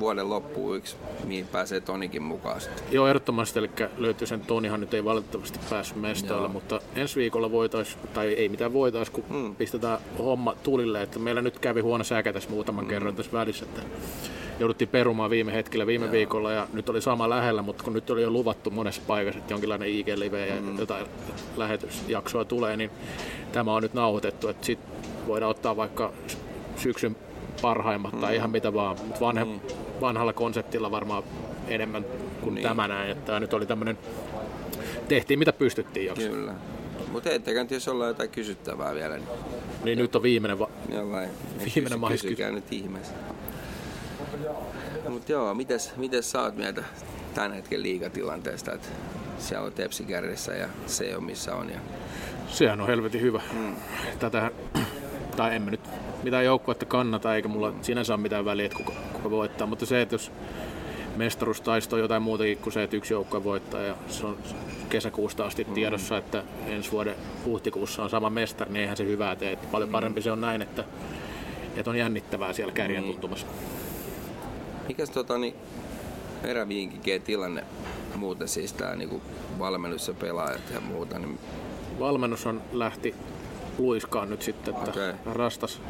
[0.00, 2.84] vuoden loppuun yksi, mihin pääsee Tonikin mukaan sitten.
[2.90, 7.98] Joo, ehdottomasti, eli löytyy sen Tonihan nyt ei valitettavasti päässyt mestoille, mutta ensi viikolla voitais,
[8.14, 9.54] tai ei mitään voitais, kun Mm.
[9.56, 13.80] pistetään homma tulille, että meillä nyt kävi huono säkä tässä muutaman kerran tässä välissä, että
[14.58, 18.22] jouduttiin perumaan viime hetkellä viime viikolla ja nyt oli sama lähellä, mutta kun nyt oli
[18.22, 21.06] jo luvattu monessa paikassa, että jonkinlainen IG-live ja jotain
[21.56, 22.90] lähetysjaksoa tulee, niin
[23.52, 24.78] tämä on nyt nauhoitettu, että sit
[25.26, 26.36] voidaan ottaa vaikka sy-
[26.76, 27.16] syksyn
[27.62, 29.46] parhaimmat tai ihan mitä vaan, mutta vanhe,
[30.00, 31.22] vanhalla konseptilla varmaan
[31.68, 32.04] enemmän
[32.40, 32.62] kuin Niin.
[32.62, 33.98] tämä näin, että tämä nyt oli tämmöinen,
[35.08, 36.28] tehtiin mitä pystyttiin jakso.
[36.28, 36.54] Kyllä.
[37.12, 39.28] Mutta ettekä nyt jos ollaan jotain kysyttävää vielä, niin
[39.84, 41.28] Niin nyt on viimeinen, va- jollain.
[41.74, 43.14] Viimeinen mahis Kysykää nyt ihmeessä.
[45.08, 46.84] Mutta joo, mites, mites sä oot mieltä
[47.34, 48.88] tämän hetken liigatilanteesta, että
[49.38, 51.70] siellä on Tepsi kärjessä ja se on missä on.
[51.70, 51.78] Ja...
[52.48, 53.42] sehän on helvetin hyvä.
[54.18, 54.50] Tätä,
[55.36, 55.80] tai en mä nyt
[56.22, 60.02] mitään joukkuetta kannata, eikä mulla sinänsä ole mitään väliä, että kuka, kuka voittaa, mutta se,
[60.02, 60.32] että jos
[61.16, 64.36] mestaruustaisto on jotain muutakin kuin se, että yksi joukkue voittaa ja se on
[64.88, 67.14] kesäkuusta asti tiedossa, että ensi vuoden
[67.44, 69.56] huhtikuussa on sama mestari, niin eihän se hyvää tee.
[69.56, 70.84] Paljon parempi se on näin, että,
[71.76, 73.46] että on jännittävää siellä kärjen tuntumassa.
[74.88, 75.54] Mikäs tota niin,
[76.42, 77.64] eräviinkikeen tilanne
[78.16, 79.22] muuten siis tää niinku
[79.58, 81.38] valmennus ja pelaajat ja muuta, niin
[81.98, 83.14] Valmennus on lähti
[83.78, 85.12] luiskaan nyt sitten, että Okei.
[85.26, 85.80] Rastas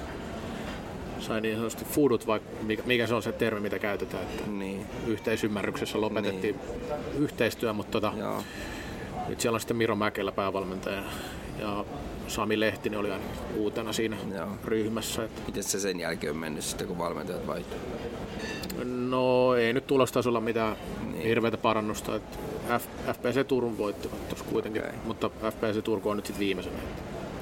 [1.20, 4.86] sai niin sanotusti fudut, vai mikä, mikä se on se termi, mitä käytetään, että niin,
[5.06, 6.60] yhteisymmärryksessä lopetettiin
[7.18, 8.42] yhteistyö, mutta tota, joo.
[9.28, 11.02] nyt siellä on sitten Miro Mäkelä päävalmentaja
[11.58, 11.84] ja
[12.28, 13.24] Sami Lehtinen oli aina
[13.56, 14.48] uutena siinä Joo.
[14.64, 15.24] ryhmässä.
[15.24, 17.78] Että, Miten se sen jälkeen on mennyt sitten, kun valmentajat vaihtuu?
[18.84, 20.76] No ei nyt tulostasolla mitään
[21.12, 21.22] Niin.
[21.22, 22.16] hirveätä parannusta.
[22.16, 22.38] Että
[22.78, 24.94] F, FPC Turun voittivat tuossa kuitenkin, Okei.
[25.04, 26.76] mutta FPC Turku on nyt sitten viimeisenä.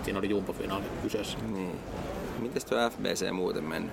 [0.05, 1.39] Siinä oli jumpo-finaali kyseessä.
[1.55, 1.79] Niin.
[2.39, 3.93] Mites tuo FBC muuten mennyt?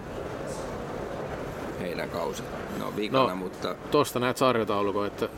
[1.82, 2.44] Heidän kausi.
[2.80, 3.36] No vikana, No.
[3.36, 5.30] mutta Tuosta näet sarjataulukon, että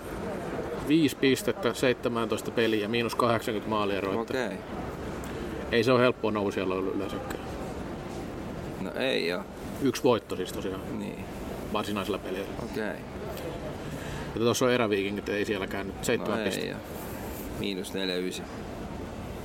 [0.88, 4.21] 5 pistettä, 17 peliä, miinus 80 maalieroa.
[4.21, 4.45] okei.
[4.45, 4.56] Okay.
[4.56, 4.58] Okay.
[5.71, 7.39] Ei se ole helppoa nousijalla ollut yleensäkään.
[8.82, 9.43] No ei joo.
[9.82, 11.25] Yksi voitto siis tosiaan Niin.
[11.73, 12.47] Varsinaisella pelillä.
[12.63, 12.84] Okei.
[12.84, 13.01] Okay.
[14.36, 16.77] Ja tuossa on eräviikingit, ei sielläkään nyt No seitsemän ei pistettä.
[17.60, 18.45] Miinus 49.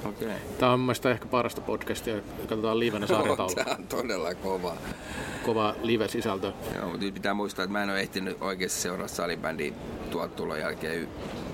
[0.05, 0.29] Okei.
[0.29, 0.39] Okay.
[0.59, 2.17] Tämä on mun mielestä ehkä parasta podcastia.
[2.49, 3.55] Katsotaan livenä sarjataulu.
[3.55, 4.75] Tämä on todella kova.
[5.45, 6.53] Kova live-sisältö.
[6.75, 9.73] Joo, mutta nyt pitää muistaa, että mä en ole ehtinyt oikeasti seuraa salibändiä
[10.11, 11.09] tuolta tulon jälkeen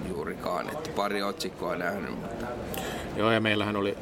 [0.08, 0.68] juurikaan.
[0.68, 2.46] Että pari otsikkoa nähnyt, mutta
[3.16, 3.98] Joo, ja meillähän oli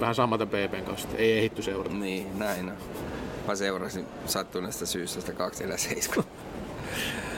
[0.00, 1.08] vähän samaten PPn kanssa.
[1.16, 1.94] Ei ehitty seurata.
[1.94, 2.76] niin, näin on.
[3.50, 6.24] Mä seurasin sattuneesta syystä sitä 247.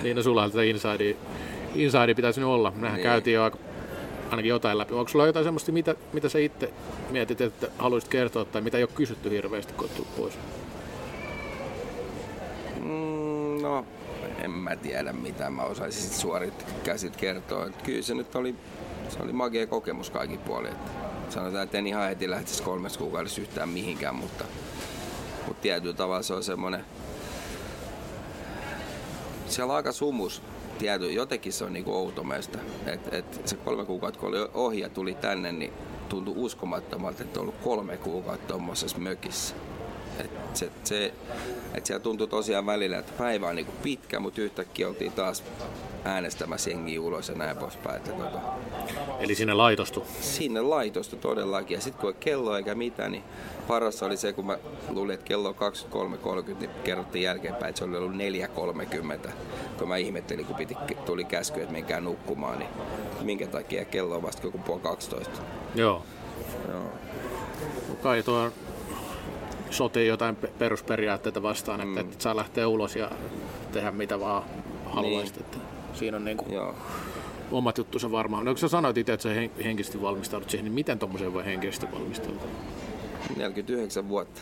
[0.02, 1.16] Niin, no sulla tätä inside,
[1.74, 2.72] inside pitäisi nyt olla.
[2.76, 3.02] Mehän Niin.
[3.02, 3.58] käytiin jo aika,
[4.30, 4.94] ainakin jotain läpi.
[4.94, 6.72] Onko sulla jotain semmoista, mitä, mitä sä itse
[7.10, 10.38] mietit, että haluaisit kertoa, tai mitä ei ole kysytty hirveästi, kun tullut pois?
[12.80, 13.86] Mm, no,
[14.38, 17.66] en mä tiedä mitä mä osaisin sit suorit käsit kertoa.
[17.66, 18.54] Et kyllä se nyt oli,
[19.08, 20.68] se oli magia kokemus kaikki puoli.
[20.68, 24.44] Et sanotaan, että en ihan heti lähtisi kolmes kuukaudessa yhtään mihinkään, mutta
[25.62, 26.84] tietyllä tavalla se on semmoinen...
[29.46, 30.42] Siellä on aika sumus.
[30.78, 32.58] Tiety, jotenkin se on niinku outo meistä.
[32.86, 35.72] Et, et se kolme kuukautta, kun oli ohi ja tuli tänne, niin
[36.08, 39.54] tuntui uskomattomalta, että on ollut kolme kuukautta tuommoisessa mökissä.
[40.24, 41.14] Et se, se,
[41.74, 45.42] et siellä tuntui tosiaan välillä, että päivä on niinku pitkä, mutta yhtäkkiä oltiin taas
[46.04, 47.96] äänestämässä jengiä ulos ja näin poispäin.
[47.96, 48.38] Että tota,
[49.20, 50.06] Eli sinne laitostu.
[50.20, 51.74] sinne laitosta todellakin.
[51.74, 53.24] Ja sitten kun ei kello eikä mitään, niin
[53.68, 54.58] paras oli se, kun mä
[54.88, 55.54] luulin, että kello on
[56.44, 58.12] 23.30, niin kerrottiin jälkeenpäin, että se oli ollut
[59.26, 59.30] 4.30.
[59.78, 62.70] Kun mä ihmettelin, kun piti, tuli käsky, että menkää nukkumaan, niin
[63.22, 65.30] minkä takia kello on vasta joku puoli 12.
[65.74, 66.02] Joo.
[66.68, 66.92] Joo.
[68.02, 68.50] Kai tuo
[69.72, 72.10] sotii jotain pe- perusperiaatteita vastaan, että, mm.
[72.10, 73.10] että saa lähteä ulos ja
[73.72, 74.42] tehdä mitä vaan
[74.84, 75.36] haluaisit.
[75.36, 75.44] Niin.
[75.44, 75.58] Että
[75.94, 76.74] siinä on niin kuin Joo.
[77.50, 78.44] omat juttunsa varmaan.
[78.44, 81.44] No kun sä sanoit itse, että sä hen- henkisesti valmistaudut siihen, niin miten tommoseen voi
[81.44, 82.48] henkisesti valmistautua?
[83.36, 84.40] 49 vuotta.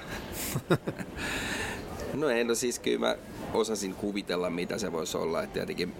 [2.14, 3.16] no ei, no siis kyllä mä
[3.54, 5.42] osasin kuvitella, mitä se voisi olla.
[5.42, 5.94] Että tietenkin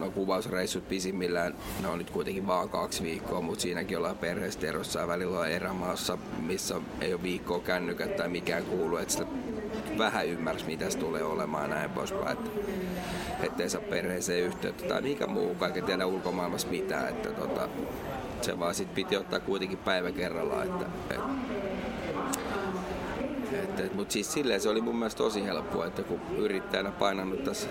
[0.00, 5.00] no kuvausreissut pisimmillään, ne on nyt kuitenkin vaan kaksi viikkoa, mutta siinäkin ollaan perheestä erossa
[5.00, 9.26] ja välillä on erämaassa, missä ei ole viikkoa kännykät tai mikään kuulu, että sitä
[9.98, 12.50] vähän ymmärsi, mitä se tulee olemaan ja näin poispäin, että
[13.42, 17.68] ettei saa perheeseen yhteyttä tai mikä muu, kaiken tiedä ulkomaailmassa mitään, että tota,
[18.42, 21.28] se vaan sit piti ottaa kuitenkin päivä kerrallaan, että, että
[23.52, 27.44] et, et, mutta siis silleen se oli mun mielestä tosi helppoa, että kun yrittäjänä painanut
[27.44, 27.68] tässä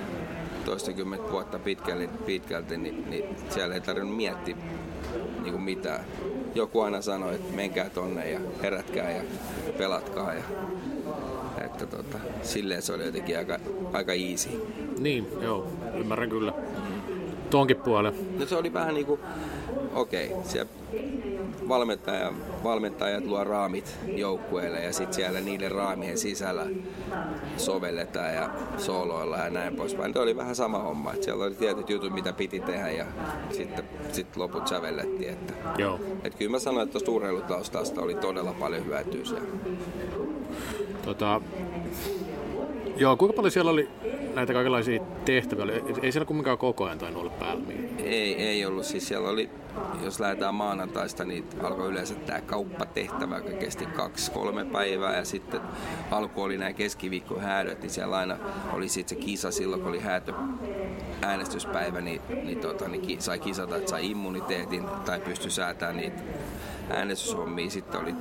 [0.67, 4.55] toistakymmentä vuotta pitkälti, pitkälti niin, niin siellä ei tarvinnut miettiä
[5.41, 6.05] niin kuin mitään.
[6.55, 9.23] Joku aina sanoi, että menkää tonne ja herätkää ja
[9.77, 10.33] pelatkaa.
[10.33, 10.43] Ja,
[11.65, 13.59] että tota, silleen se oli jotenkin aika,
[13.93, 14.49] aika easy.
[14.99, 16.53] Niin, joo, ymmärrän kyllä.
[17.49, 18.13] Tuonkin puolen.
[18.39, 19.19] No se oli vähän niinku,
[19.93, 20.71] okei, okay, siellä
[21.67, 26.65] valmentaja, valmentajat luo raamit joukkueelle ja sitten siellä niiden raamien sisällä
[27.57, 30.13] sovelletaan ja sooloilla ja näin poispäin.
[30.13, 33.05] Se oli vähän sama homma, että siellä oli tietyt jutut, mitä piti tehdä ja
[33.51, 35.29] sitten sit loput sävellettiin.
[35.29, 35.99] Että, Joo.
[36.23, 39.47] että kyllä mä sanoin, että tuosta urheilutaustasta oli todella paljon hyötyä siellä.
[41.05, 41.41] Tota,
[42.97, 43.89] joo, kuinka paljon siellä oli
[44.35, 45.65] näitä kaikenlaisia tehtäviä?
[46.01, 47.63] Ei siellä kumminkaan koko ajan tainnut olla päällä.
[47.97, 48.85] Ei, ei ollut.
[48.85, 49.49] Siis siellä oli,
[50.03, 55.17] jos lähdetään maanantaista, niin alkoi yleensä tämä kauppatehtävä, joka kesti kaksi-kolme päivää.
[55.17, 55.61] Ja sitten
[56.11, 58.37] alku oli nämä keskiviikkohäädöt, niin siellä aina
[58.73, 60.33] oli sitten se kisa silloin, kun oli häätö
[61.21, 66.21] äänestyspäivä, niin, niin, tota, niin sai kisata, että sai immuniteetin tai pystyi säätämään niitä
[66.89, 67.69] äänestyshommia.
[67.69, 68.15] Sitten oli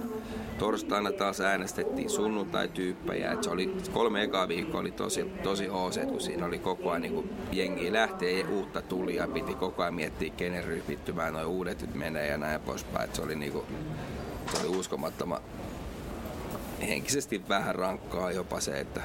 [0.58, 3.32] torstaina taas äänestettiin sunnuntai-tyyppejä.
[3.32, 7.02] Et se oli, kolme ekaa viikkoa oli tosi, tosi hooseet, kun siinä oli koko ajan
[7.02, 11.94] niin jengi lähtee ja uutta tuli ja piti koko ajan miettiä, kenen ryhmittymään noin uudet
[11.94, 13.10] menee ja näin poispäin.
[13.12, 13.64] Se oli, niin kuin,
[14.52, 15.40] se oli uskomattoman
[16.88, 19.00] henkisesti vähän rankkaa jopa se, että,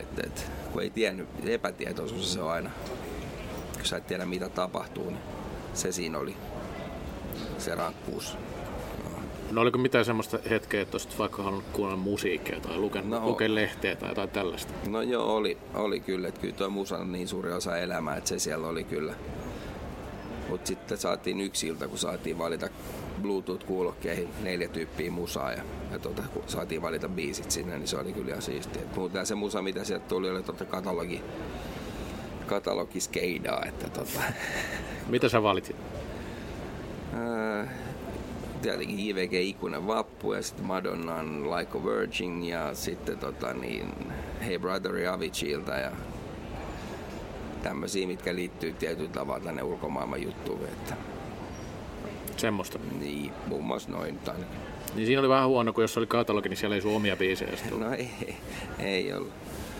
[0.00, 2.70] että, että kun ei tiennyt, epätietoisuus se on aina,
[3.74, 5.22] kun sä et tiedä mitä tapahtuu, niin
[5.74, 6.36] se siinä oli
[7.58, 8.36] se rankkuus.
[9.50, 13.54] No oliko mitään semmoista hetkeä, että olisit vaikka halunnut kuunnella musiikkia tai lukea, no, lukea
[13.54, 14.72] lehteä tai jotain tällaista?
[14.88, 16.28] No joo, oli, oli kyllä.
[16.28, 19.14] Että kyllä tuo musa on niin suuri osa elämää, että se siellä oli kyllä.
[20.48, 22.68] Mutta sitten saatiin yksi ilta, kun saatiin valita
[23.22, 28.12] Bluetooth-kuulokkeihin neljä tyyppiä musaa ja, ja tota, kun saatiin valita biisit sinne, niin se oli
[28.12, 28.82] kyllä ihan siistiä.
[28.96, 31.22] Muuten se musa, mitä sieltä tuli, oli totta katalogi,
[32.46, 33.64] katalogi skeidaa.
[33.64, 34.20] Että tota.
[35.08, 35.76] Mitä sä valitsit?
[37.12, 37.68] Äh,
[38.62, 43.94] tietenkin JVG Ikuinen Vappu ja sitten Madonnan Like a Virgin ja sitten tota niin,
[44.46, 45.90] Hey Brother Aviciilta ja
[47.62, 50.64] tämmöisiä, mitkä liittyy tietyllä tavalla tänne ulkomaailman juttuun.
[50.64, 50.96] Että,
[52.36, 52.78] Semmoista.
[53.00, 54.18] niin, muun muassa noin.
[54.18, 54.34] Tai,
[54.94, 57.52] Niin siinä oli vähän huono, kun jos oli katalogi, niin siellä ei sun omia biisejä.
[57.78, 58.10] no ei,
[58.78, 59.32] ei ollut.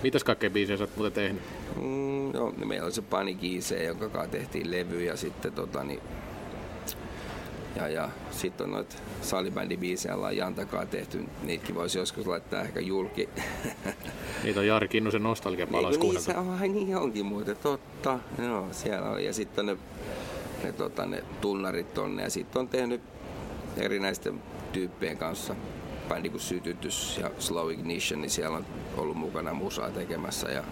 [0.02, 1.42] Mitäs kaikkea biisejä sä oot muuten tehnyt?
[1.76, 6.00] Mm, no, meillä oli se Panic Easy, jonka kanssa tehtiin levy ja sitten tota, niin,
[7.76, 11.24] ja, ja sitten on noita salibändibiisejä ollaan Jantakaa tehty.
[11.42, 13.28] Niitäkin voisi joskus laittaa ehkä julki.
[14.44, 18.18] Niitä on Jari Kinnusen nostalgia palas niin, niin, se on, ai, niin onkin muuten, totta.
[18.38, 19.24] Joo, siellä oli.
[19.24, 19.76] Ja sitten ne,
[20.64, 22.22] ne, tota, ne tunnarit tonne.
[22.22, 23.00] Ja sitten on tehnyt
[23.76, 25.54] erinäisten tyyppien kanssa
[26.08, 30.48] bändi kuin Sytytys ja Slow Ignition, niin siellä on ollut mukana musaa tekemässä.
[30.48, 30.64] Ja,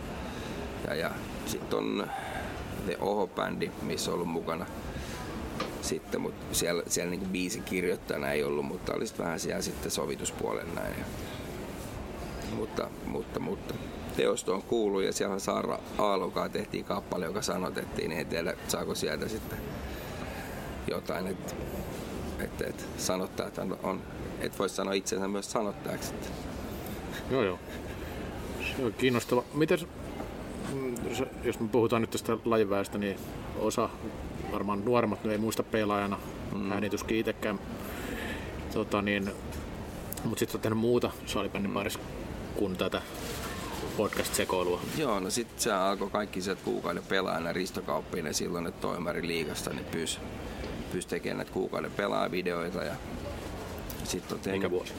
[0.88, 1.10] ja, ja
[1.46, 2.10] sitten on
[2.84, 4.66] The Oho-bändi, missä on ollut mukana
[5.90, 10.74] sitten, mutta siellä, siellä niin biisin kirjoittajana ei ollut, mutta oli vähän siellä sitten sovituspuolen
[10.74, 10.94] näin.
[12.54, 13.74] Mutta, mutta, mutta
[14.16, 18.94] teosto on kuullut ja siellä Saara Aalokaa tehtiin kappale, joka sanotettiin, niin en tiedä saako
[18.94, 19.58] sieltä sitten
[20.88, 21.54] jotain, että
[22.38, 24.02] et, et, sanottajat on, on
[24.40, 26.14] et voi sanoa itsensä myös sanottajaksi.
[26.14, 26.28] Että.
[27.30, 27.58] Joo, joo.
[28.76, 29.44] Se on kiinnostava.
[29.54, 29.78] Miten,
[31.44, 33.16] jos me puhutaan nyt tästä lajiväestä, niin
[33.58, 33.88] osa
[34.52, 36.18] varmaan nuoremmat ei muista pelaajana,
[36.54, 36.72] mm.
[36.72, 37.58] äänituskin itsekään.
[38.74, 39.30] Tota niin,
[40.24, 41.98] mutta sitten on tehnyt muuta salibändin parissa
[42.54, 43.02] kuin tätä
[43.96, 44.80] podcast-sekoilua.
[44.98, 49.70] Joo, no sitten se alkoi kaikki se kuukauden pelaajana Risto Kauppinen silloin, että toimari liigasta,
[49.70, 50.18] niin pyysi
[50.90, 52.84] pyysi tekemään näitä kuukauden pelaajavideoita.
[52.84, 52.94] Ja
[54.04, 54.92] sitten on tehnyt, Mikä vuosi?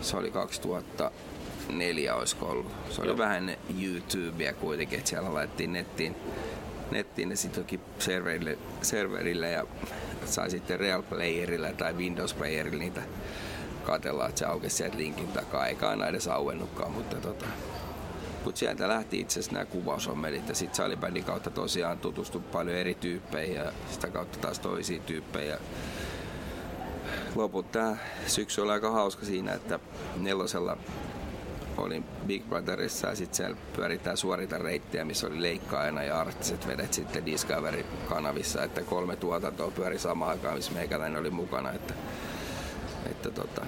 [0.00, 2.72] Se oli 2004 olisiko ollut.
[2.90, 3.18] Se oli Joo.
[3.18, 6.16] vähän YouTubea kuitenkin, että siellä laitettiin nettiin
[6.94, 9.66] nettiin ne sitten serverille, serverille ja
[10.24, 13.02] sai sitten Real Playerilla tai Windows Playerilla niitä
[13.84, 15.66] katella, että se aukesi sieltä linkin takaa.
[15.66, 17.46] Eikä aina edes auennutkaan, mutta tota,
[18.44, 22.94] mutta sieltä lähti itse asiassa nämä kuvaushommelit ja sitten salibändin kautta tosiaan tutustu paljon eri
[22.94, 25.58] tyyppeihin ja sitä kautta taas toisiin tyyppejä.
[27.34, 29.78] Loput tämä syksy oli aika hauska siinä, että
[30.16, 30.76] nelosella
[31.76, 36.92] olin Big Brotherissa ja sitten siellä pyöritään suorita reittiä, missä oli leikkaajana ja arktiset vedet
[36.92, 41.72] sitten Discovery-kanavissa, että kolme tuotantoa pyöri samaan aikaan, missä meikäläinen oli mukana.
[41.72, 41.94] Että,
[43.10, 43.66] että tota,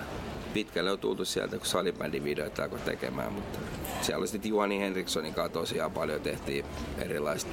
[0.54, 3.58] pitkälle on tultu sieltä, kun salibändin videoita alkoi tekemään, mutta
[4.00, 6.64] siellä oli sitten Juhani Henrikssonin kanssa tosiaan paljon tehtiin
[6.98, 7.50] erilaista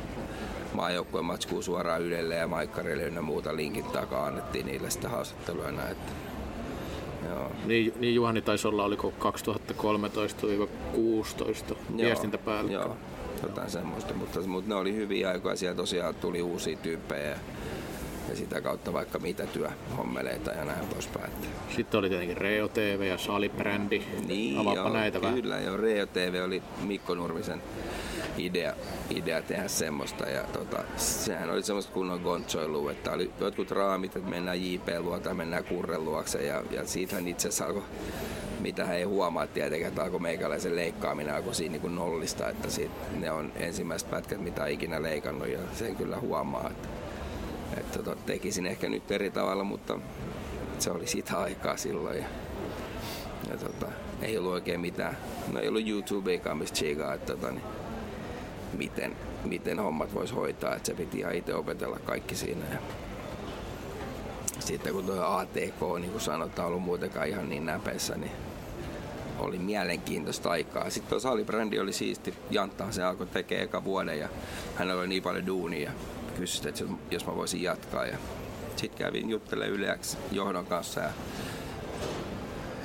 [0.74, 5.92] maajoukkueen matskua suoraan Ylelle ja Maikkarille ja muuta linkin takaa annettiin niille sitä haastatteluja näin,
[5.92, 6.12] että
[7.30, 7.52] Joo.
[7.66, 9.14] Niin, niin Juhani taisi olla, oliko
[11.72, 12.80] 2013-16 viestintäpäällikkö.
[12.80, 12.98] Joo,
[13.44, 17.40] jotain semmoista, mutta, mutta ne oli hyviä aikoja, siellä tosiaan tuli uusia tyyppejä
[18.30, 21.32] ja sitä kautta vaikka mitä työhommeleita ja näin poispäin.
[21.76, 24.02] Sitten oli tietenkin Reo TV ja Salibrändi.
[24.28, 25.42] Niin, Avaappa joo, näitä vähän.
[25.42, 25.78] kyllä joo.
[25.78, 27.62] Reo TV oli Mikko Nurmisen
[28.38, 28.74] idea,
[29.10, 30.26] idea tehdä semmoista.
[30.26, 35.20] Ja tota, sehän oli semmoista kunnon gontsoilua, että oli jotkut raamit, että mennään JP luo
[35.20, 36.44] tai mennään Kurren luokse.
[36.44, 37.84] Ja, ja siitähän itse asiassa alkoi
[38.64, 42.94] mitä he ei huomaa tietenkään, että alkoi meikäläisen leikkaaminen alkoi siinä niin nollista, että siitä,
[43.20, 46.88] ne on ensimmäiset pätkät, mitä on ikinä leikannut ja sen kyllä huomaa, että,
[47.78, 50.00] että tota, tekisin ehkä nyt eri tavalla, mutta
[50.80, 52.26] se oli sitä aikaa silloin ja,
[53.50, 53.88] ja tota,
[54.22, 55.18] ei ollut oikein mitään,
[55.52, 57.64] no ei ollut YouTubeikaan mistä tsiikaa, että tota, niin,
[58.74, 62.80] miten, miten hommat voisi hoitaa, että se piti ihan itse opetella kaikki siinä ja
[64.60, 68.32] sitten kun tuo ATK, niin kuin sanotaan, ollut muutenkaan ihan niin näpeissä, niin
[69.40, 70.90] oli mielenkiintoista aikaa.
[70.90, 72.34] Sitten tuo salibrändi oli siisti.
[72.50, 74.30] Jantta se alkoi tekemään eka vuoden ja
[74.76, 75.92] hänellä oli niin paljon duunia.
[76.38, 78.06] Kysyi, että jos mä voisin jatkaa.
[78.06, 78.18] Ja
[78.76, 81.10] sitten kävin juttelemaan yleäksi johdon kanssa ja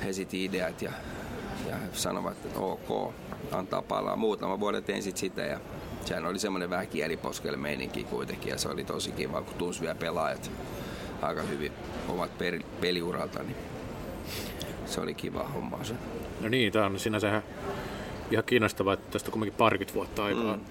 [0.03, 0.91] he esitti ideat ja,
[1.69, 3.13] ja sanovat, että ok,
[3.51, 4.15] antaa palaa.
[4.15, 5.59] Muutama vuoden tein sit sitä ja
[6.05, 9.95] sehän oli semmoinen vähän kieliposkelle meininki kuitenkin ja se oli tosi kiva, kun tunsi vielä
[9.95, 10.51] pelaajat
[11.21, 11.71] aika hyvin
[12.07, 12.31] ovat
[12.81, 13.55] peliuralta, niin
[14.85, 15.93] se oli kiva homma se.
[16.41, 17.41] No niin, tämä on sinänsä
[18.31, 20.55] ihan kiinnostavaa, että tästä on kumminkin parikymmentä vuotta aikaa.
[20.55, 20.61] Mm.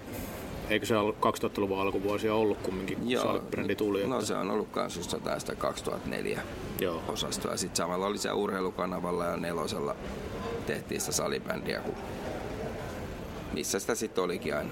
[0.71, 4.07] Eikö se ollut 2000-luvun alkuvuosia ollut kumminkin, Joo, kun brändi tuli?
[4.07, 4.27] No että...
[4.27, 6.41] se on ollut kans just tästä 2004
[6.81, 7.03] Joo.
[7.09, 7.57] osastoa.
[7.57, 9.97] Sitten samalla oli se urheilukanavalla ja nelosella
[10.67, 11.95] tehtiin sitä salibändiä, kun
[13.53, 14.71] missä sitä sitten olikin aina.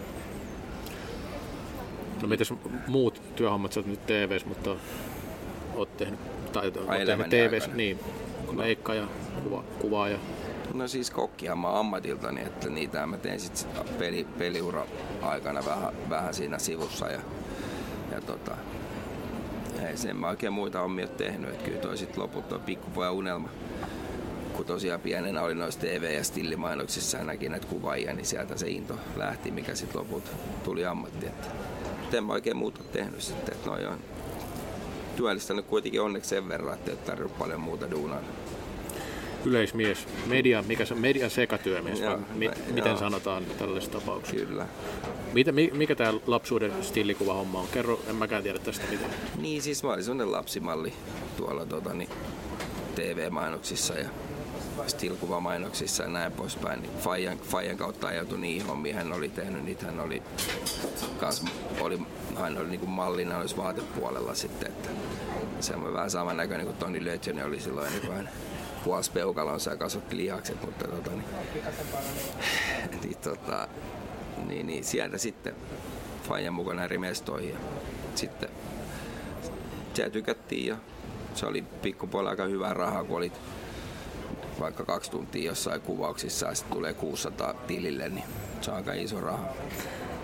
[2.23, 2.55] No mitäs
[2.87, 4.77] muut työhommat, sä oot nyt TVs, mutta
[5.75, 6.21] oot tehnyt,
[6.53, 8.01] tai oot tehnyt TVs, niin,
[8.57, 9.07] leikka ja
[9.45, 10.19] kuva, kuvaa ja
[10.75, 14.87] No siis kokkihan mä ammatiltani, että niitä mä tein sitten peli, peliura
[15.23, 17.21] aikana vähän, vähän siinä sivussa ja,
[18.13, 18.57] ja tota,
[19.89, 23.49] ei sen mä oikein muita hommia tehnyt, että kyllä toi sit loput toi pikkupoja unelma.
[24.53, 28.69] Kun tosiaan pienenä oli noissa TV- ja stillimainoksissa ja näki näitä kuvaajia, niin sieltä se
[28.69, 30.25] into lähti, mikä sitten loput
[30.65, 31.27] tuli ammatti.
[31.27, 31.49] Että,
[32.15, 33.99] en mä oikein muuta tehnyt sitten, että noi on
[35.17, 38.21] työllistänyt kuitenkin onneksi sen verran, että ei tarvitse paljon muuta duunaa.
[39.45, 42.99] Yleismies, media, mikä se median sekatyömies, ja, mi, miten joo.
[42.99, 44.47] sanotaan tällaisessa tapauksessa?
[44.47, 44.67] Kyllä.
[45.33, 46.73] Mitä, mikä tämä lapsuuden
[47.27, 47.69] homma on?
[47.73, 49.11] Kerro, en mäkään tiedä tästä mitään.
[49.41, 50.93] Niin, siis mä olin sellainen lapsimalli
[51.37, 52.09] tuolla tota, niin,
[52.95, 54.09] TV-mainoksissa ja
[54.87, 56.83] stilkuvamainoksissa ja näin poispäin.
[56.83, 58.95] Niin Fajan, Fajan kautta ajautui niihin hommiin.
[58.95, 60.23] Hän oli tehnyt niitä, hän oli,
[61.21, 61.45] kans,
[61.81, 61.99] oli,
[62.39, 64.69] hän oli niin mallina olisi vaatepuolella sitten.
[64.69, 64.89] Että
[65.61, 68.29] se on vähän samannäköinen kuin Toni Lötjönen oli silloin niin kuin
[68.85, 71.25] puolsi peukalonsa ja kasvatti lihakset, mutta tota, niin,
[73.03, 73.69] niin, tota,
[74.47, 75.55] niin, niin, sieltä sitten
[76.29, 77.59] Fajan mukana eri mestoihin ja
[78.15, 78.49] sitten
[79.95, 80.77] siellä tykättiin ja
[81.35, 83.41] se oli pikkupuolella aika hyvää rahaa, kun olit
[84.67, 88.25] vaikka kaksi tuntia jossain kuvauksissa ja sitten tulee 600 tilille, niin
[88.61, 89.49] se on aika iso raha.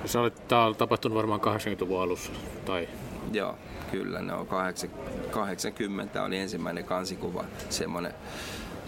[0.04, 2.32] Sä olet, tää on tapahtunut varmaan 80-luvun alussa,
[2.64, 2.88] tai?
[3.32, 3.58] Joo,
[3.90, 4.22] kyllä.
[4.22, 4.46] Ne on
[5.30, 8.14] 80 oli ensimmäinen kansikuva, semmoinen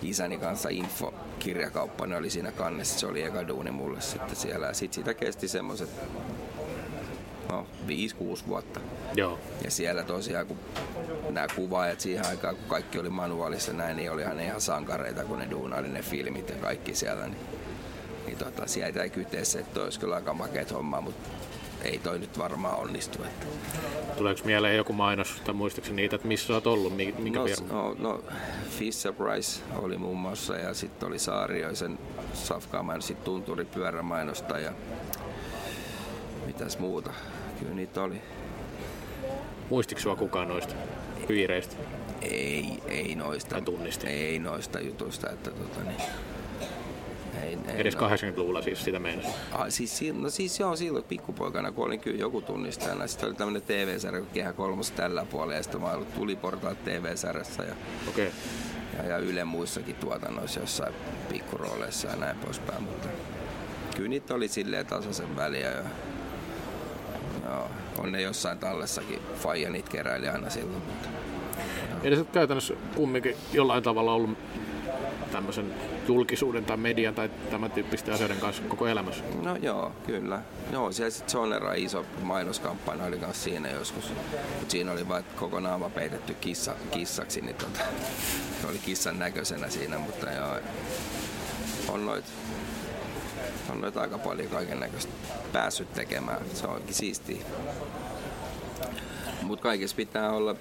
[0.02, 4.72] isäni kanssa info kirjakauppa, ne oli siinä kannessa, se oli eka duuni mulle sitten siellä.
[4.72, 5.90] Sitten sitä kesti semmoiset
[7.54, 8.80] no, 5-6 vuotta.
[9.14, 9.38] Joo.
[9.64, 10.58] Ja siellä tosiaan, kun
[11.30, 15.38] nämä kuvaajat siihen aikaan, kun kaikki oli manuaalissa näin, niin olihan ne ihan sankareita, kun
[15.38, 17.26] ne duunaili ne filmit ja kaikki siellä.
[17.26, 17.40] Niin,
[18.26, 21.30] niin tota, sieltä ei kyteessä, että olisi kyllä aika makeet hommaa, mutta
[21.82, 23.22] ei toi nyt varmaan onnistu.
[23.22, 23.46] Että.
[24.16, 28.24] Tuleeko mieleen joku mainos, tai muistaakseni niitä, että missä olet ollut, minkä no, no, no,
[28.70, 31.98] Fisher Price oli muun muassa, ja sitten oli Saarioisen
[32.34, 34.72] Safkaa sitten tunturipyörämainosta, ja
[36.46, 37.10] mitäs muuta.
[37.58, 38.22] Kyllä niitä oli.
[39.70, 40.74] Muistiko sua kukaan noista
[41.28, 41.76] piireistä?
[42.22, 43.50] Ei, ei noista.
[43.50, 44.06] Tai tunnisti?
[44.06, 46.00] Ei noista jutuista, että tota niin,
[47.42, 49.28] ei, ei, Edes 80-luvulla siis sitä meinasi?
[49.52, 53.06] Ah, siis, no siis joo, silloin pikkupoikana, kun olin kyllä joku tunnistajana.
[53.06, 57.62] Sitten oli tämmöinen TV-sarja kuin Kehä kolmos tällä puolella, ja sitten mä ollut tuliportaat TV-sarjassa.
[57.62, 57.74] Ja,
[58.08, 58.30] okay.
[58.98, 60.94] ja, ja Yle muissakin tuotannoissa jossain
[61.28, 62.82] pikkurooleissa ja näin poispäin.
[62.82, 63.08] Mutta
[63.96, 65.70] kyllä niitä oli silleen tasaisen väliä.
[65.70, 65.82] Ja,
[67.44, 69.20] joo, on ne jossain tallessakin.
[69.36, 70.82] Faija niitä keräili aina silloin.
[70.84, 71.08] Mutta,
[72.02, 74.38] Eli sä käytännössä kumminkin jollain tavalla ollut
[75.32, 75.74] tämmöisen
[76.08, 79.24] julkisuuden tai median tai tämän tyyppisten asioiden kanssa koko elämässä?
[79.42, 80.42] No joo, kyllä.
[80.72, 84.12] Joo, se sitten Sonera iso mainoskampanja oli myös siinä joskus.
[84.60, 87.80] Mut siinä oli vain koko naama peitetty kissa, kissaksi, niin tota,
[88.68, 90.56] oli kissan näköisenä siinä, mutta joo,
[91.88, 92.24] on noit,
[93.72, 95.12] on noit aika paljon kaiken näköistä
[95.52, 96.40] päässyt tekemään.
[96.54, 97.42] Se onkin siistiä.
[99.42, 100.56] Mutta kaikessa pitää olla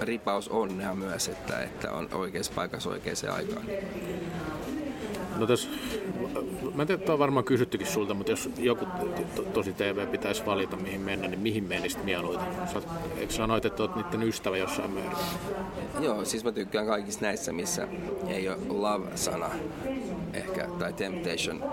[0.00, 3.66] ripaus onnea myös, että, että on oikeassa paikassa oikeaan aikaan.
[5.36, 5.68] No tässä,
[6.74, 8.86] mä en tiedä, on varmaan kysyttykin sulta, mutta jos joku
[9.34, 12.46] to, tosi TV pitäisi valita, mihin mennä, niin mihin menisit mieluiten?
[12.72, 12.82] Sä,
[13.16, 15.12] eikö sanoit, että olet niiden ystävä jossain määrin?
[16.00, 17.88] Joo, siis mä tykkään kaikissa näissä, missä
[18.28, 19.50] ei ole love-sana
[20.32, 21.64] ehkä, tai temptation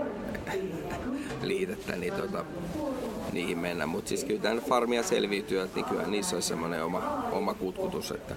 [1.42, 2.46] liitettä, niin tota,
[3.32, 3.86] niihin mennä.
[3.86, 8.36] Mutta siis kyllä tämän farmia selviytyä, niin kyllä niissä olisi semmoinen oma, oma kutkutus, että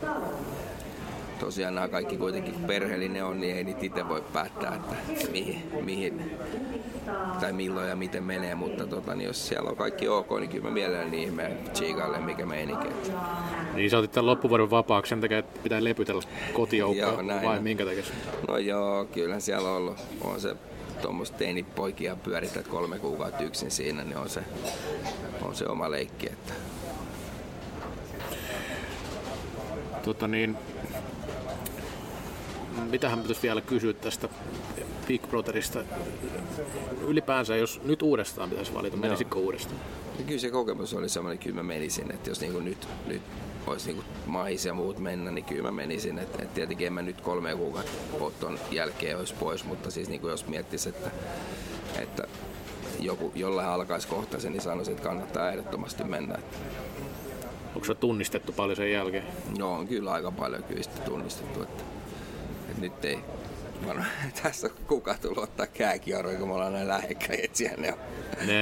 [1.39, 5.63] tosiaan nämä kaikki kuitenkin, kun perheellinen on, niin ei niitä itse voi päättää, että mihin,
[5.85, 6.31] mihin
[7.41, 10.65] tai milloin ja miten menee, mutta tota, niin jos siellä on kaikki ok, niin kyllä
[10.65, 12.89] mä mielelläni niihin menen chiikalle, mikä meininki.
[13.75, 16.23] Niin sä otit tämän loppuvuoden vapaaksi sen takia, että pitää lepytellä
[16.53, 18.03] kotijoukkoa vai minkä takia?
[18.49, 20.57] No joo, kyllä siellä on ollut, on se
[21.03, 24.41] tuommoista teinipoikia pyörität kolme kuukautta yksin siinä, niin on se,
[25.43, 26.27] on se oma leikki.
[26.27, 26.53] Että.
[30.03, 30.57] Tota niin,
[32.81, 34.29] mitähän pitäisi vielä kysyä tästä
[35.07, 35.85] Big Brotherista.
[37.07, 39.81] Ylipäänsä, jos nyt uudestaan pitäisi valita, menisikö uudestaan?
[40.19, 43.23] Ja kyllä se kokemus oli semmoinen, kyllä mä menisin, että jos niinku nyt, nyt
[43.67, 46.19] olisi niinku mais ja muut mennä, niin kyllä mä menisin.
[46.19, 50.29] Et, et tietenkin en mä nyt kolme kuukautta oton jälkeen olisi pois, mutta siis niinku
[50.29, 51.11] jos miettisi, että,
[51.99, 52.25] että
[53.01, 56.39] joku, jollain alkaisi kohta sen, niin sanoisin, että kannattaa ehdottomasti mennä.
[57.75, 59.25] Onko se tunnistettu paljon sen jälkeen?
[59.59, 61.63] Joo, on kyllä aika paljon kyllä tunnistettu.
[61.63, 61.85] Että
[62.81, 63.19] nyt ei
[63.87, 64.09] varmaan
[64.43, 67.95] tässä kuka tullut ottaa kääkiaroja, kun me ollaan näin lähekkäin, että siellä ne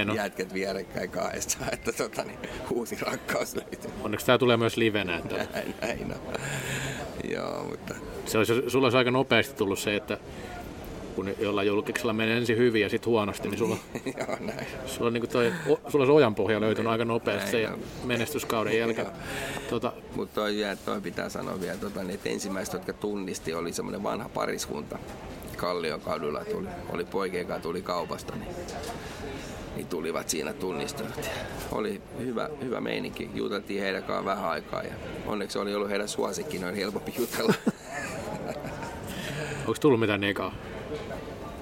[0.00, 0.14] on no.
[0.14, 2.38] jätket vierekkäin kahdesta, että tota, niin,
[2.70, 3.90] uusi rakkaus löytyy.
[4.02, 5.16] Onneksi tämä tulee myös livenä.
[5.16, 5.46] Että...
[5.54, 6.34] Näin, näin on.
[7.30, 7.94] Joo, mutta...
[8.26, 10.18] Se olisi, sulla olisi aika nopeasti tullut se, että
[11.16, 13.76] kun jollain julkiksella menee ensin hyvin ja sitten huonosti, niin sulla,
[14.18, 14.66] Joo, näin.
[14.86, 17.68] sulla, niin toi, sulla olisi ojan pohja löytynyt aika nopeasti sen
[18.04, 19.06] menestyskauden jälkeen.
[19.70, 19.92] Tota...
[20.16, 20.54] Mutta toi,
[20.84, 24.98] toi, pitää sanoa vielä, tota, niin, että ensimmäiset, jotka tunnisti, oli semmoinen vanha pariskunta.
[25.56, 28.56] Kallion kadulla tuli, oli poikien kanssa tuli kaupasta, niin,
[29.76, 31.30] niin tulivat siinä tunnistavat.
[31.72, 33.30] Oli hyvä, hyvä meininki.
[33.34, 34.94] Juteltiin heidän kanssaan vähän aikaa ja
[35.26, 37.54] onneksi oli ollut heidän suosikki, noin helpompi jutella.
[39.66, 40.52] Onko tullut mitään negaa?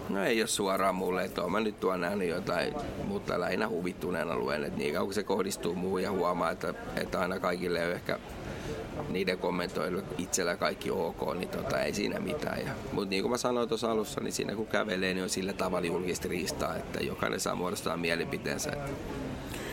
[0.09, 2.75] No ei ole suoraan mulle, että mä nyt tuon nähnyt jotain,
[3.05, 7.21] mutta lähinnä huvittuneena luen, että niin kauan kun se kohdistuu muuhun ja huomaa, että, että
[7.21, 8.19] aina kaikille ei ole ehkä
[9.09, 12.61] niiden kommentoilu itsellä kaikki ok, niin tota, ei siinä mitään.
[12.61, 15.53] Ja, mutta niin kuin mä sanoin tuossa alussa, niin siinä kun kävelee, niin on sillä
[15.53, 18.91] tavalla julkista riistaa, että jokainen saa muodostaa mielipiteensä, että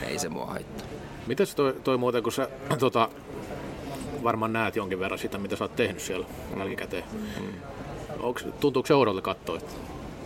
[0.07, 0.87] ei se mua haittaa.
[1.27, 3.09] Mitäs toi, toi muuten, kun sä tota,
[4.23, 6.25] varmaan näet jonkin verran sitä, mitä sä oot tehnyt siellä
[6.57, 7.03] jälkikäteen.
[7.13, 7.47] Mm.
[8.19, 9.73] Onks, tuntuuko se oudolta katsoa, että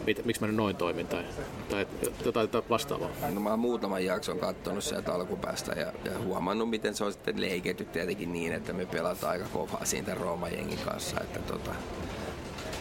[0.06, 1.24] mit, miksi mä nyt noin toimin tai,
[1.70, 1.88] tai
[2.26, 3.10] jotain vastaavaa?
[3.34, 7.42] No mä oon muutaman jakson katsonut sieltä alkupäästä ja, ja huomannut, miten se on sitten
[7.42, 11.22] leiketty tietenkin niin, että me pelataan aika kovaa siitä Rooma-jengin kanssa.
[11.22, 11.76] Että tota,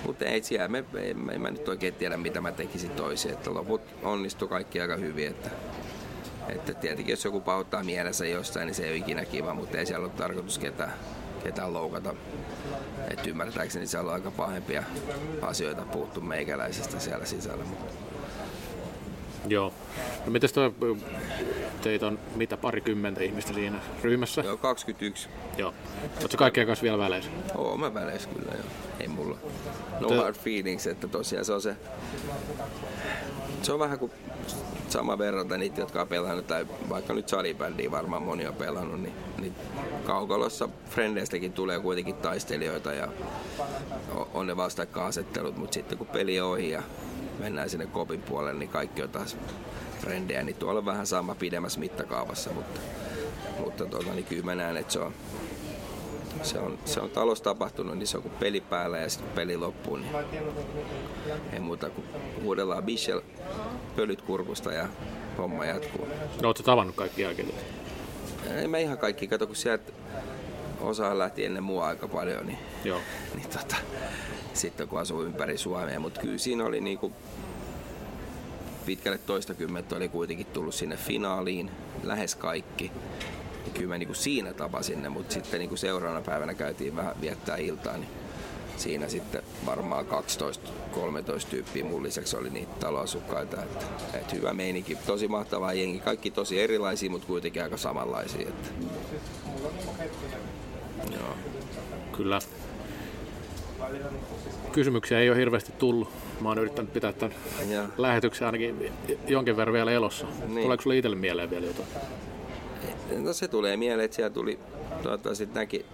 [0.06, 3.54] mutta ei siellä, me, en, en mä nyt oikein tiedä mitä mä tekisin toisin, että
[3.54, 5.50] loput onnistu kaikki aika hyvin, että
[6.48, 9.86] että tietenkin jos joku pauttaa mielessä jostain, niin se ei ole ikinä kiva, mutta ei
[9.86, 10.92] siellä ole tarkoitus ketään,
[11.44, 12.14] ketään loukata.
[13.10, 14.82] Että ymmärtääkseni siellä on aika pahempia
[15.42, 17.64] asioita puuttu meikäläisestä siellä sisällä.
[19.48, 19.72] Joo.
[20.26, 20.74] No mitäs toi,
[21.82, 24.40] teitä on mitä parikymmentä ihmistä siinä ryhmässä?
[24.40, 25.28] Joo, 21.
[25.58, 25.74] Joo.
[26.20, 27.30] Oletko kaikkien kanssa vielä väleissä?
[27.54, 28.64] Oo, mä väleissä kyllä joo.
[29.00, 29.38] Ei mulla.
[30.00, 30.16] No Te...
[30.16, 31.76] hard feelings, että tosiaan se on se...
[33.62, 34.12] Se on vähän kuin
[34.94, 39.14] sama verrata niitä, jotka on pelannut, tai vaikka nyt salibändiä varmaan moni on pelannut, niin,
[39.38, 39.54] niin
[40.04, 43.08] kaukalossa Frendeistäkin tulee kuitenkin taistelijoita ja
[44.34, 46.82] on ne vastakkainasettelut, mutta sitten kun peli on ohi ja
[47.38, 49.36] mennään sinne kopin puolelle, niin kaikki on taas
[50.00, 52.80] frendejä, niin tuolla on vähän sama pidemmässä mittakaavassa, mutta,
[53.58, 55.12] mutta tuota, niin kyllä mä näen, että se on,
[56.42, 59.56] se on, se on talossa tapahtunut, niin se on kun peli päällä ja sitten peli
[59.56, 60.12] loppuu, niin
[61.52, 62.06] ei muuta kuin
[62.42, 63.20] huudellaan Bichel
[63.96, 64.88] pölyt kurkusta ja
[65.38, 66.08] homma jatkuu.
[66.42, 67.48] No ootko tavannut kaikki jälkeen?
[68.56, 69.92] Ei mä ihan kaikki, kato kun sieltä
[70.80, 73.00] osa lähti ennen mua aika paljon, niin, Joo.
[73.34, 73.76] niin tota,
[74.54, 77.12] sitten kun asuu ympäri Suomea, mutta kyllä siinä oli niinku
[78.86, 81.70] pitkälle toistakymmentä oli kuitenkin tullut sinne finaaliin,
[82.02, 82.92] lähes kaikki.
[83.66, 87.56] Ja kyllä mä niinku siinä tapasin ne, mutta sitten niinku seuraavana päivänä käytiin vähän viettää
[87.56, 88.08] iltaa, niin
[88.76, 90.08] siinä sitten varmaan 12-13
[91.50, 93.62] tyyppiä mun lisäksi oli niitä taloasukkaita.
[93.62, 98.48] Että, että hyvä meininki, tosi mahtavaa jengi, kaikki tosi erilaisia, mutta kuitenkin aika samanlaisia.
[98.48, 98.68] Että.
[101.10, 101.36] Joo.
[102.12, 102.38] Kyllä.
[104.72, 106.08] Kysymyksiä ei ole hirveästi tullut.
[106.40, 107.36] Mä oon yrittänyt pitää tämän
[107.68, 107.84] ja.
[107.98, 108.92] lähetyksen ainakin
[109.28, 110.26] jonkin verran vielä elossa.
[110.46, 110.62] Niin.
[110.62, 111.88] Tuleeko sulle itselle mieleen vielä jotain?
[113.18, 114.58] No se tulee mieleen, että siellä tuli,
[115.02, 115.86] toivottavasti näki,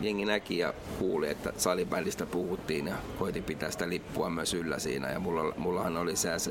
[0.00, 5.10] jengi näki ja kuuli, että salibändistä puhuttiin ja koitin pitää sitä lippua myös yllä siinä.
[5.10, 6.50] Ja mulla, mullahan oli se, se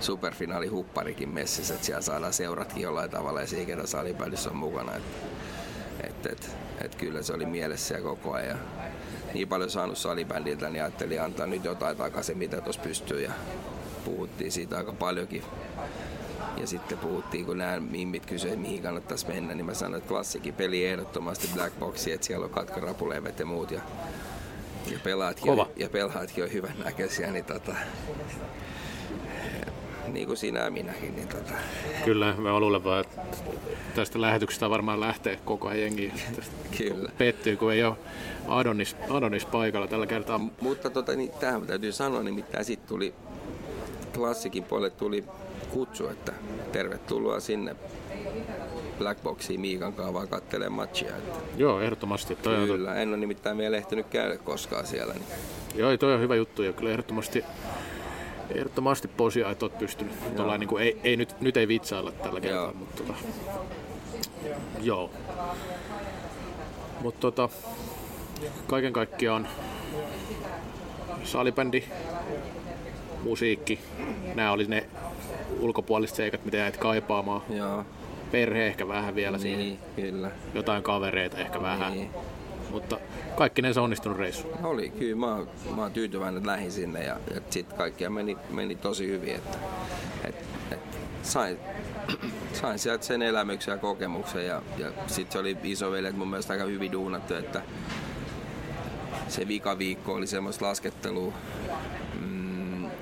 [0.00, 4.92] superfinaali hupparikin messissä, että siellä saadaan seuratkin jollain tavalla ja siinä salibändissä on mukana.
[4.96, 5.36] Että
[6.00, 8.58] et, et, et kyllä se oli mielessä ja koko ajan.
[9.34, 13.22] Niin paljon saanut salibändiltä, niin ajattelin antaa nyt jotain takaisin, mitä tuossa pystyy.
[13.22, 13.32] Ja
[14.04, 15.42] puhuttiin siitä aika paljonkin.
[16.56, 20.54] Ja sitten puhuttiin, kun nämä mimmit kysyivät, mihin kannattaisi mennä, niin mä sanoin, että klassikin
[20.54, 23.70] peli ehdottomasti Black Boxi, että siellä on katkarapulevet ja muut.
[23.70, 23.80] Ja,
[24.90, 25.62] ja pelaatkin, Kova.
[25.62, 27.74] on, ja pelaatkin on hyvän näköisiä, niin tota,
[30.08, 31.16] niin kuin sinä ja minäkin.
[31.16, 31.52] Niin tota.
[32.04, 33.20] Kyllä, mä luulen vaan, että
[33.94, 36.12] tästä lähetyksestä varmaan lähtee koko ajan jengi.
[36.78, 37.10] Kyllä.
[37.18, 37.96] Pettyy, kun ei ole
[38.48, 40.40] Adonis, Adonis paikalla tällä kertaa.
[40.60, 43.14] Mutta tota, niin, tähän täytyy sanoa, nimittäin sitten tuli
[44.14, 45.24] klassikin puolelle tuli
[45.70, 46.32] kutsu, että
[46.72, 47.76] tervetuloa sinne
[48.98, 51.16] Black Boxiin Miikan kaavaa kattelemaan matchia.
[51.16, 52.36] Että Joo, ehdottomasti.
[52.36, 55.14] Toi on, kyllä, en ole nimittäin vielä ehtinyt käydä koskaan siellä.
[55.14, 55.24] Niin.
[55.74, 57.44] joo, toi on hyvä juttu ja kyllä ehdottomasti,
[58.50, 60.36] ehdottomasti posia, että oot pystynyt.
[60.36, 62.74] Tollain, niin kuin, ei, ei nyt, nyt ei vitsailla tällä kertaa, Joo.
[62.74, 63.14] mutta tota,
[64.82, 65.10] joo.
[67.00, 67.48] Mutta tota,
[68.66, 69.48] kaiken kaikkiaan
[71.24, 71.84] salibändi,
[73.22, 73.80] musiikki,
[74.34, 74.86] nämä oli ne
[75.60, 77.42] ulkopuoliset seikat, mitä jäit kaipaamaan.
[77.50, 77.84] Joo,
[78.32, 80.30] Perhe ehkä vähän vielä siihen, niin, kyllä.
[80.54, 81.92] jotain kavereita ehkä vähän.
[81.92, 82.10] Niin.
[82.70, 82.98] Mutta
[83.36, 84.48] kaikki se onnistunut reissu.
[84.62, 88.36] Oli, kyllä mä, oon- mä oon tyytyväinen, että lähdin sinne ja, ja sitten kaikkia meni,
[88.50, 89.34] meni tosi hyvin.
[89.34, 89.58] Että,
[90.24, 90.34] et,
[90.70, 90.78] et,
[91.22, 91.58] sain,
[92.52, 96.64] sain sieltä sen elämyksen ja kokemuksen ja, ja sitten se oli isoveljet mun mielestä aika
[96.64, 97.62] hyvin duunattu, että
[99.28, 101.32] se vika viikko oli semmoista laskettelua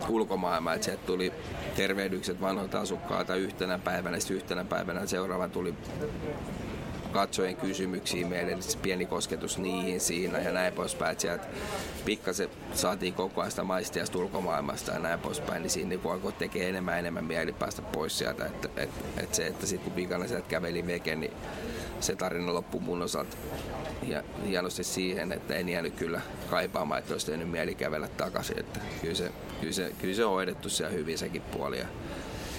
[0.09, 1.33] ulkomaailmaa, että sieltä tuli
[1.77, 5.75] tervehdykset vanhoilta asukkailta yhtenä päivänä, sitten yhtenä päivänä seuraavan tuli
[7.15, 11.21] katsojien kysymyksiin meille, se pieni kosketus niihin siinä ja näin poispäin.
[11.21, 11.47] Sieltä
[12.05, 16.69] pikkasen saatiin koko ajan sitä maistiasta ulkomaailmasta ja näin poispäin, niin siinä niin alkoi tekee
[16.69, 18.47] enemmän enemmän mieli päästä pois sieltä.
[18.47, 21.33] Että et, et se, että sitten kun pikana sieltä käveli veke, niin
[22.01, 23.37] se tarina loppui mun osalta
[24.09, 28.61] ja hienosti siihen, että en jäänyt kyllä kaipaamaan, että olisi tehnyt mieli kävellä takaisin.
[28.61, 29.33] Että kyllä, se,
[29.65, 31.79] kyllä, se, kyllä se on hoidettu siellä hyvin sekin puoli.
[31.79, 31.87] Ja,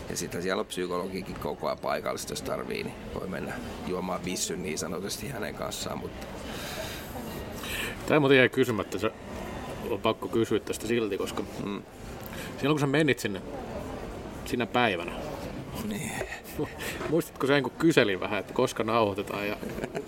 [0.10, 3.54] ja sitten siellä on psykologikin koko ajan paikallista, jos tarvii, niin voi mennä
[3.88, 5.98] juomaan vissyn niin sanotusti hänen kanssaan.
[5.98, 6.28] Mutta
[8.06, 9.12] Tämä muuten jäi kysymättä, se
[9.90, 11.82] on pakko kysyä tästä silti, koska mm.
[12.58, 13.42] silloin kun sä menit sinne
[14.46, 15.12] sinä päivänä,
[15.84, 16.12] niin.
[17.10, 19.58] muistatko sen, kun kyselin vähän, että koska nauhoitetaan ja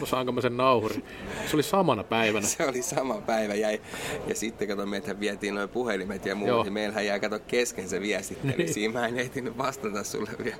[0.03, 1.03] saanko mä sen nauhurin?
[1.45, 2.47] Se oli samana päivänä.
[2.47, 3.81] se oli sama päivä jäi.
[4.27, 6.63] Ja sitten kato, meitä vietiin noin puhelimet ja muut, Joo.
[6.63, 8.57] niin meillähän jäi kato kesken se viestittely.
[8.57, 8.73] Niin.
[8.73, 10.57] Siinä mä en ehtinyt vastata sulle vielä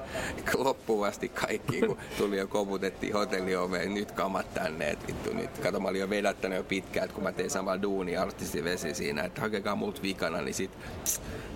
[0.58, 5.58] loppuun asti kaikkiin, kun tuli jo koputettiin hotellioveen, nyt kamat tänne, että vittu nyt.
[5.58, 9.24] Kato, mä olin jo vedättänyt jo pitkään, kun mä tein samalla duunia artisti vesi siinä,
[9.24, 10.72] että hakekaa mut vikana, niin sit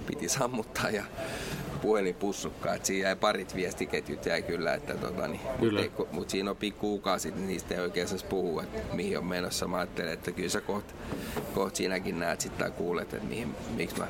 [0.08, 1.04] piti sammuttaa ja
[1.82, 5.82] puhelin pussukkaa, että siinä jäi parit viestiketjut jäi kyllä, että tota, niin, Kyllä.
[5.82, 9.68] Mutta, mut siinä on pikkuukausit, niin niistä ei oikein saisi puhua, että mihin on menossa.
[9.68, 10.86] Mä ajattelen, että kyllä sä koht,
[11.54, 14.08] koht siinäkin näet sitten tai kuulet, että mihin, miksi mä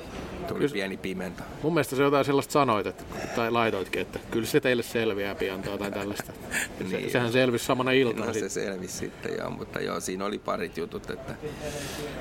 [0.47, 0.73] tuli Kyllä.
[0.73, 1.43] pieni pimento.
[1.63, 3.03] Mun mielestä se jotain sellaista sanoit, että,
[3.35, 6.33] tai laitoitkin, että kyllä se teille selviää pian tai jotain tällaista.
[6.77, 7.11] Se, Niin.
[7.11, 8.25] sehän selvisi samana iltana.
[8.25, 8.51] No se sit.
[8.51, 11.33] selvisi sitten joo, mutta joo, siinä oli parit jutut, että,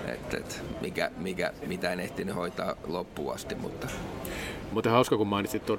[0.06, 3.86] että, että mikä, mikä, mitä en ehtinyt hoitaa loppuun asti, mutta
[4.72, 5.78] Mutta hauska, kun mainitsit tuon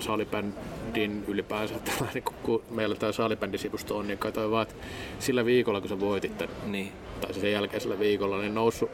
[0.00, 4.74] salibändin ylipäänsä, tällainen, kun- kun meillä tämä salibändisivusto on, niin katsoin vaan, että
[5.18, 8.90] sillä viikolla, kun sä voitit tämän, niin, tai sen jälkeisellä viikolla, niin noussut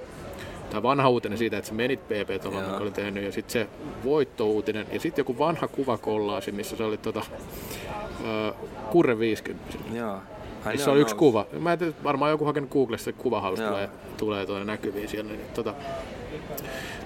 [0.70, 3.66] tämä vanha uutinen siitä, että sä menit pp tuolla, mikä oli tehnyt, ja sitten se
[4.04, 7.22] voittouutinen, ja sitten joku vanha kuvakollaasi, missä se oli tota,
[8.24, 8.52] ö,
[8.90, 9.78] Kurre 50.
[9.94, 10.18] joo.
[10.64, 11.46] Ai Missä ne on yksi kuva.
[11.58, 13.44] Mä en tiedä, varmaan joku hakenut Googlesta, Joo.
[13.54, 15.32] tulee, tulee tuonne näkyviin siellä.
[15.32, 15.74] Niin, tota,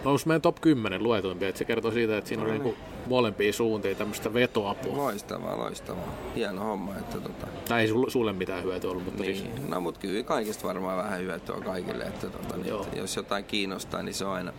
[0.05, 1.49] nousi meidän top 10 luetuimpia.
[1.49, 2.65] Että se kertoo siitä, että siinä No oli niin.
[2.65, 4.97] niinku molempia suuntiin tämmöistä vetoapua.
[4.97, 6.15] Loistavaa, loistavaa.
[6.37, 9.71] Hieno homma, että tota, Tai ei sulle, sulle mitään hyötyä ollut, mutta siis Niin.
[9.71, 14.03] No mutta kyllä kaikista varmaan vähän hyötyä kaikille, että, tota, niin, että jos jotain kiinnostaa,
[14.03, 14.53] niin se on aina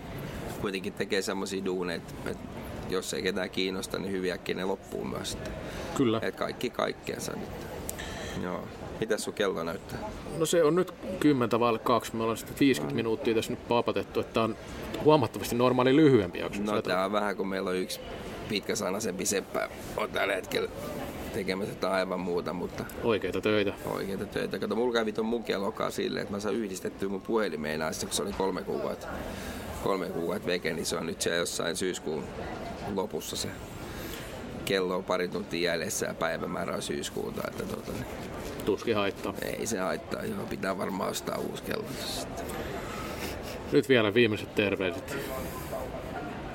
[0.61, 2.43] kuitenkin tekee semmoisia duuneita, että
[2.89, 5.33] jos ei ketään kiinnosta, niin hyvin äkkiä ne loppuu myös.
[5.33, 5.49] Että,
[5.97, 6.19] kyllä.
[6.21, 7.49] että kaikki kaikkeensa nyt.
[8.43, 8.63] Joo.
[8.99, 9.99] Mitäs sun kello näyttää?
[10.37, 12.15] No se on nyt 10 vaille 2.
[12.15, 14.55] Me ollaan sitten 50 minuuttia tässä nyt papatettu, että on
[15.03, 16.61] huomattavasti normaali lyhyempi jakso.
[16.61, 17.99] No tää on vähän kun meillä on yksi
[18.49, 20.69] pitkäsanaisempi seppä on tällä hetkellä
[21.33, 23.73] tekemässä jotain aivan muuta, mutta Oikeita töitä.
[23.85, 24.59] oikeita töitä.
[24.59, 28.15] Kato, mulla kävi ton mun kellokaa silleen, että mä saan yhdistettyä mun puhelimeen asti, kun
[28.15, 29.07] se oli kolme kuukautta.
[29.83, 32.23] Kolme kuukautta veke, niin se on nyt siellä jossain syyskuun
[32.95, 33.49] lopussa se
[34.65, 37.41] kello on pari tuntia jäljessä ja päivämäärä on syyskuuta.
[37.47, 38.05] Että tota, niin
[38.65, 39.33] Tuskin haittaa.
[39.41, 41.85] ei se haittaa, joo, pitää varmaan ostaa uusi kello.
[42.05, 42.45] sitten.
[43.71, 45.17] Nyt vielä viimeiset terveiset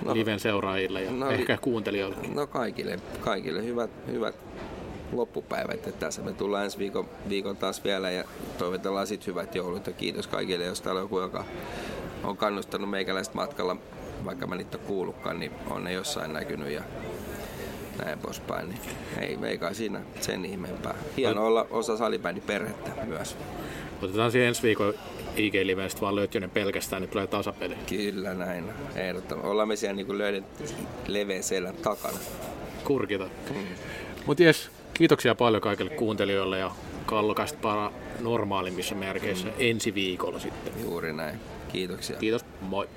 [0.05, 0.15] No.
[0.15, 2.17] liven seuraajille ja No, ehkä kuuntelijoille.
[2.35, 4.35] No kaikille, kaikille hyvät, hyvät
[5.13, 5.75] loppupäivät.
[5.75, 8.25] Että tässä me tullaan ensi viikon, viikon taas vielä ja
[8.59, 9.87] toivotellaan sitten hyvät joulut.
[9.87, 11.45] Ja kiitos kaikille, jos täällä on joku, joka
[12.25, 13.77] on kannustanut meikäläistä matkalla,
[14.25, 16.83] vaikka mä niitä ole kuullutkaan, niin on ne jossain näkynyt ja
[18.05, 18.69] näin poispäin.
[18.69, 18.81] Niin
[19.21, 20.95] ei, ei kai siinä sen ihmeempää.
[21.17, 23.37] Hienoa olla osa salibändin perhettä myös.
[24.03, 24.95] Otetaan siihen ensi viikon
[25.37, 27.75] IG-livestä vaan Lötjönen pelkästään, niin tulee tasapeli.
[27.89, 28.65] Kyllä näin.
[28.97, 29.51] Ehdottomasti.
[29.51, 30.65] Ollaan me siellä niin löydetty
[31.07, 32.19] leveän selän takana.
[32.85, 33.29] Kurkita.
[34.27, 36.71] Mutta jes, kiitoksia paljon kaikille kuuntelijoille ja
[37.07, 40.73] kallokasta para normaalimmissa merkeissä ensi viikolla sitten.
[40.83, 41.41] Juuri näin.
[41.73, 42.17] Kiitoksia.
[42.17, 42.89] Kiitos, moi.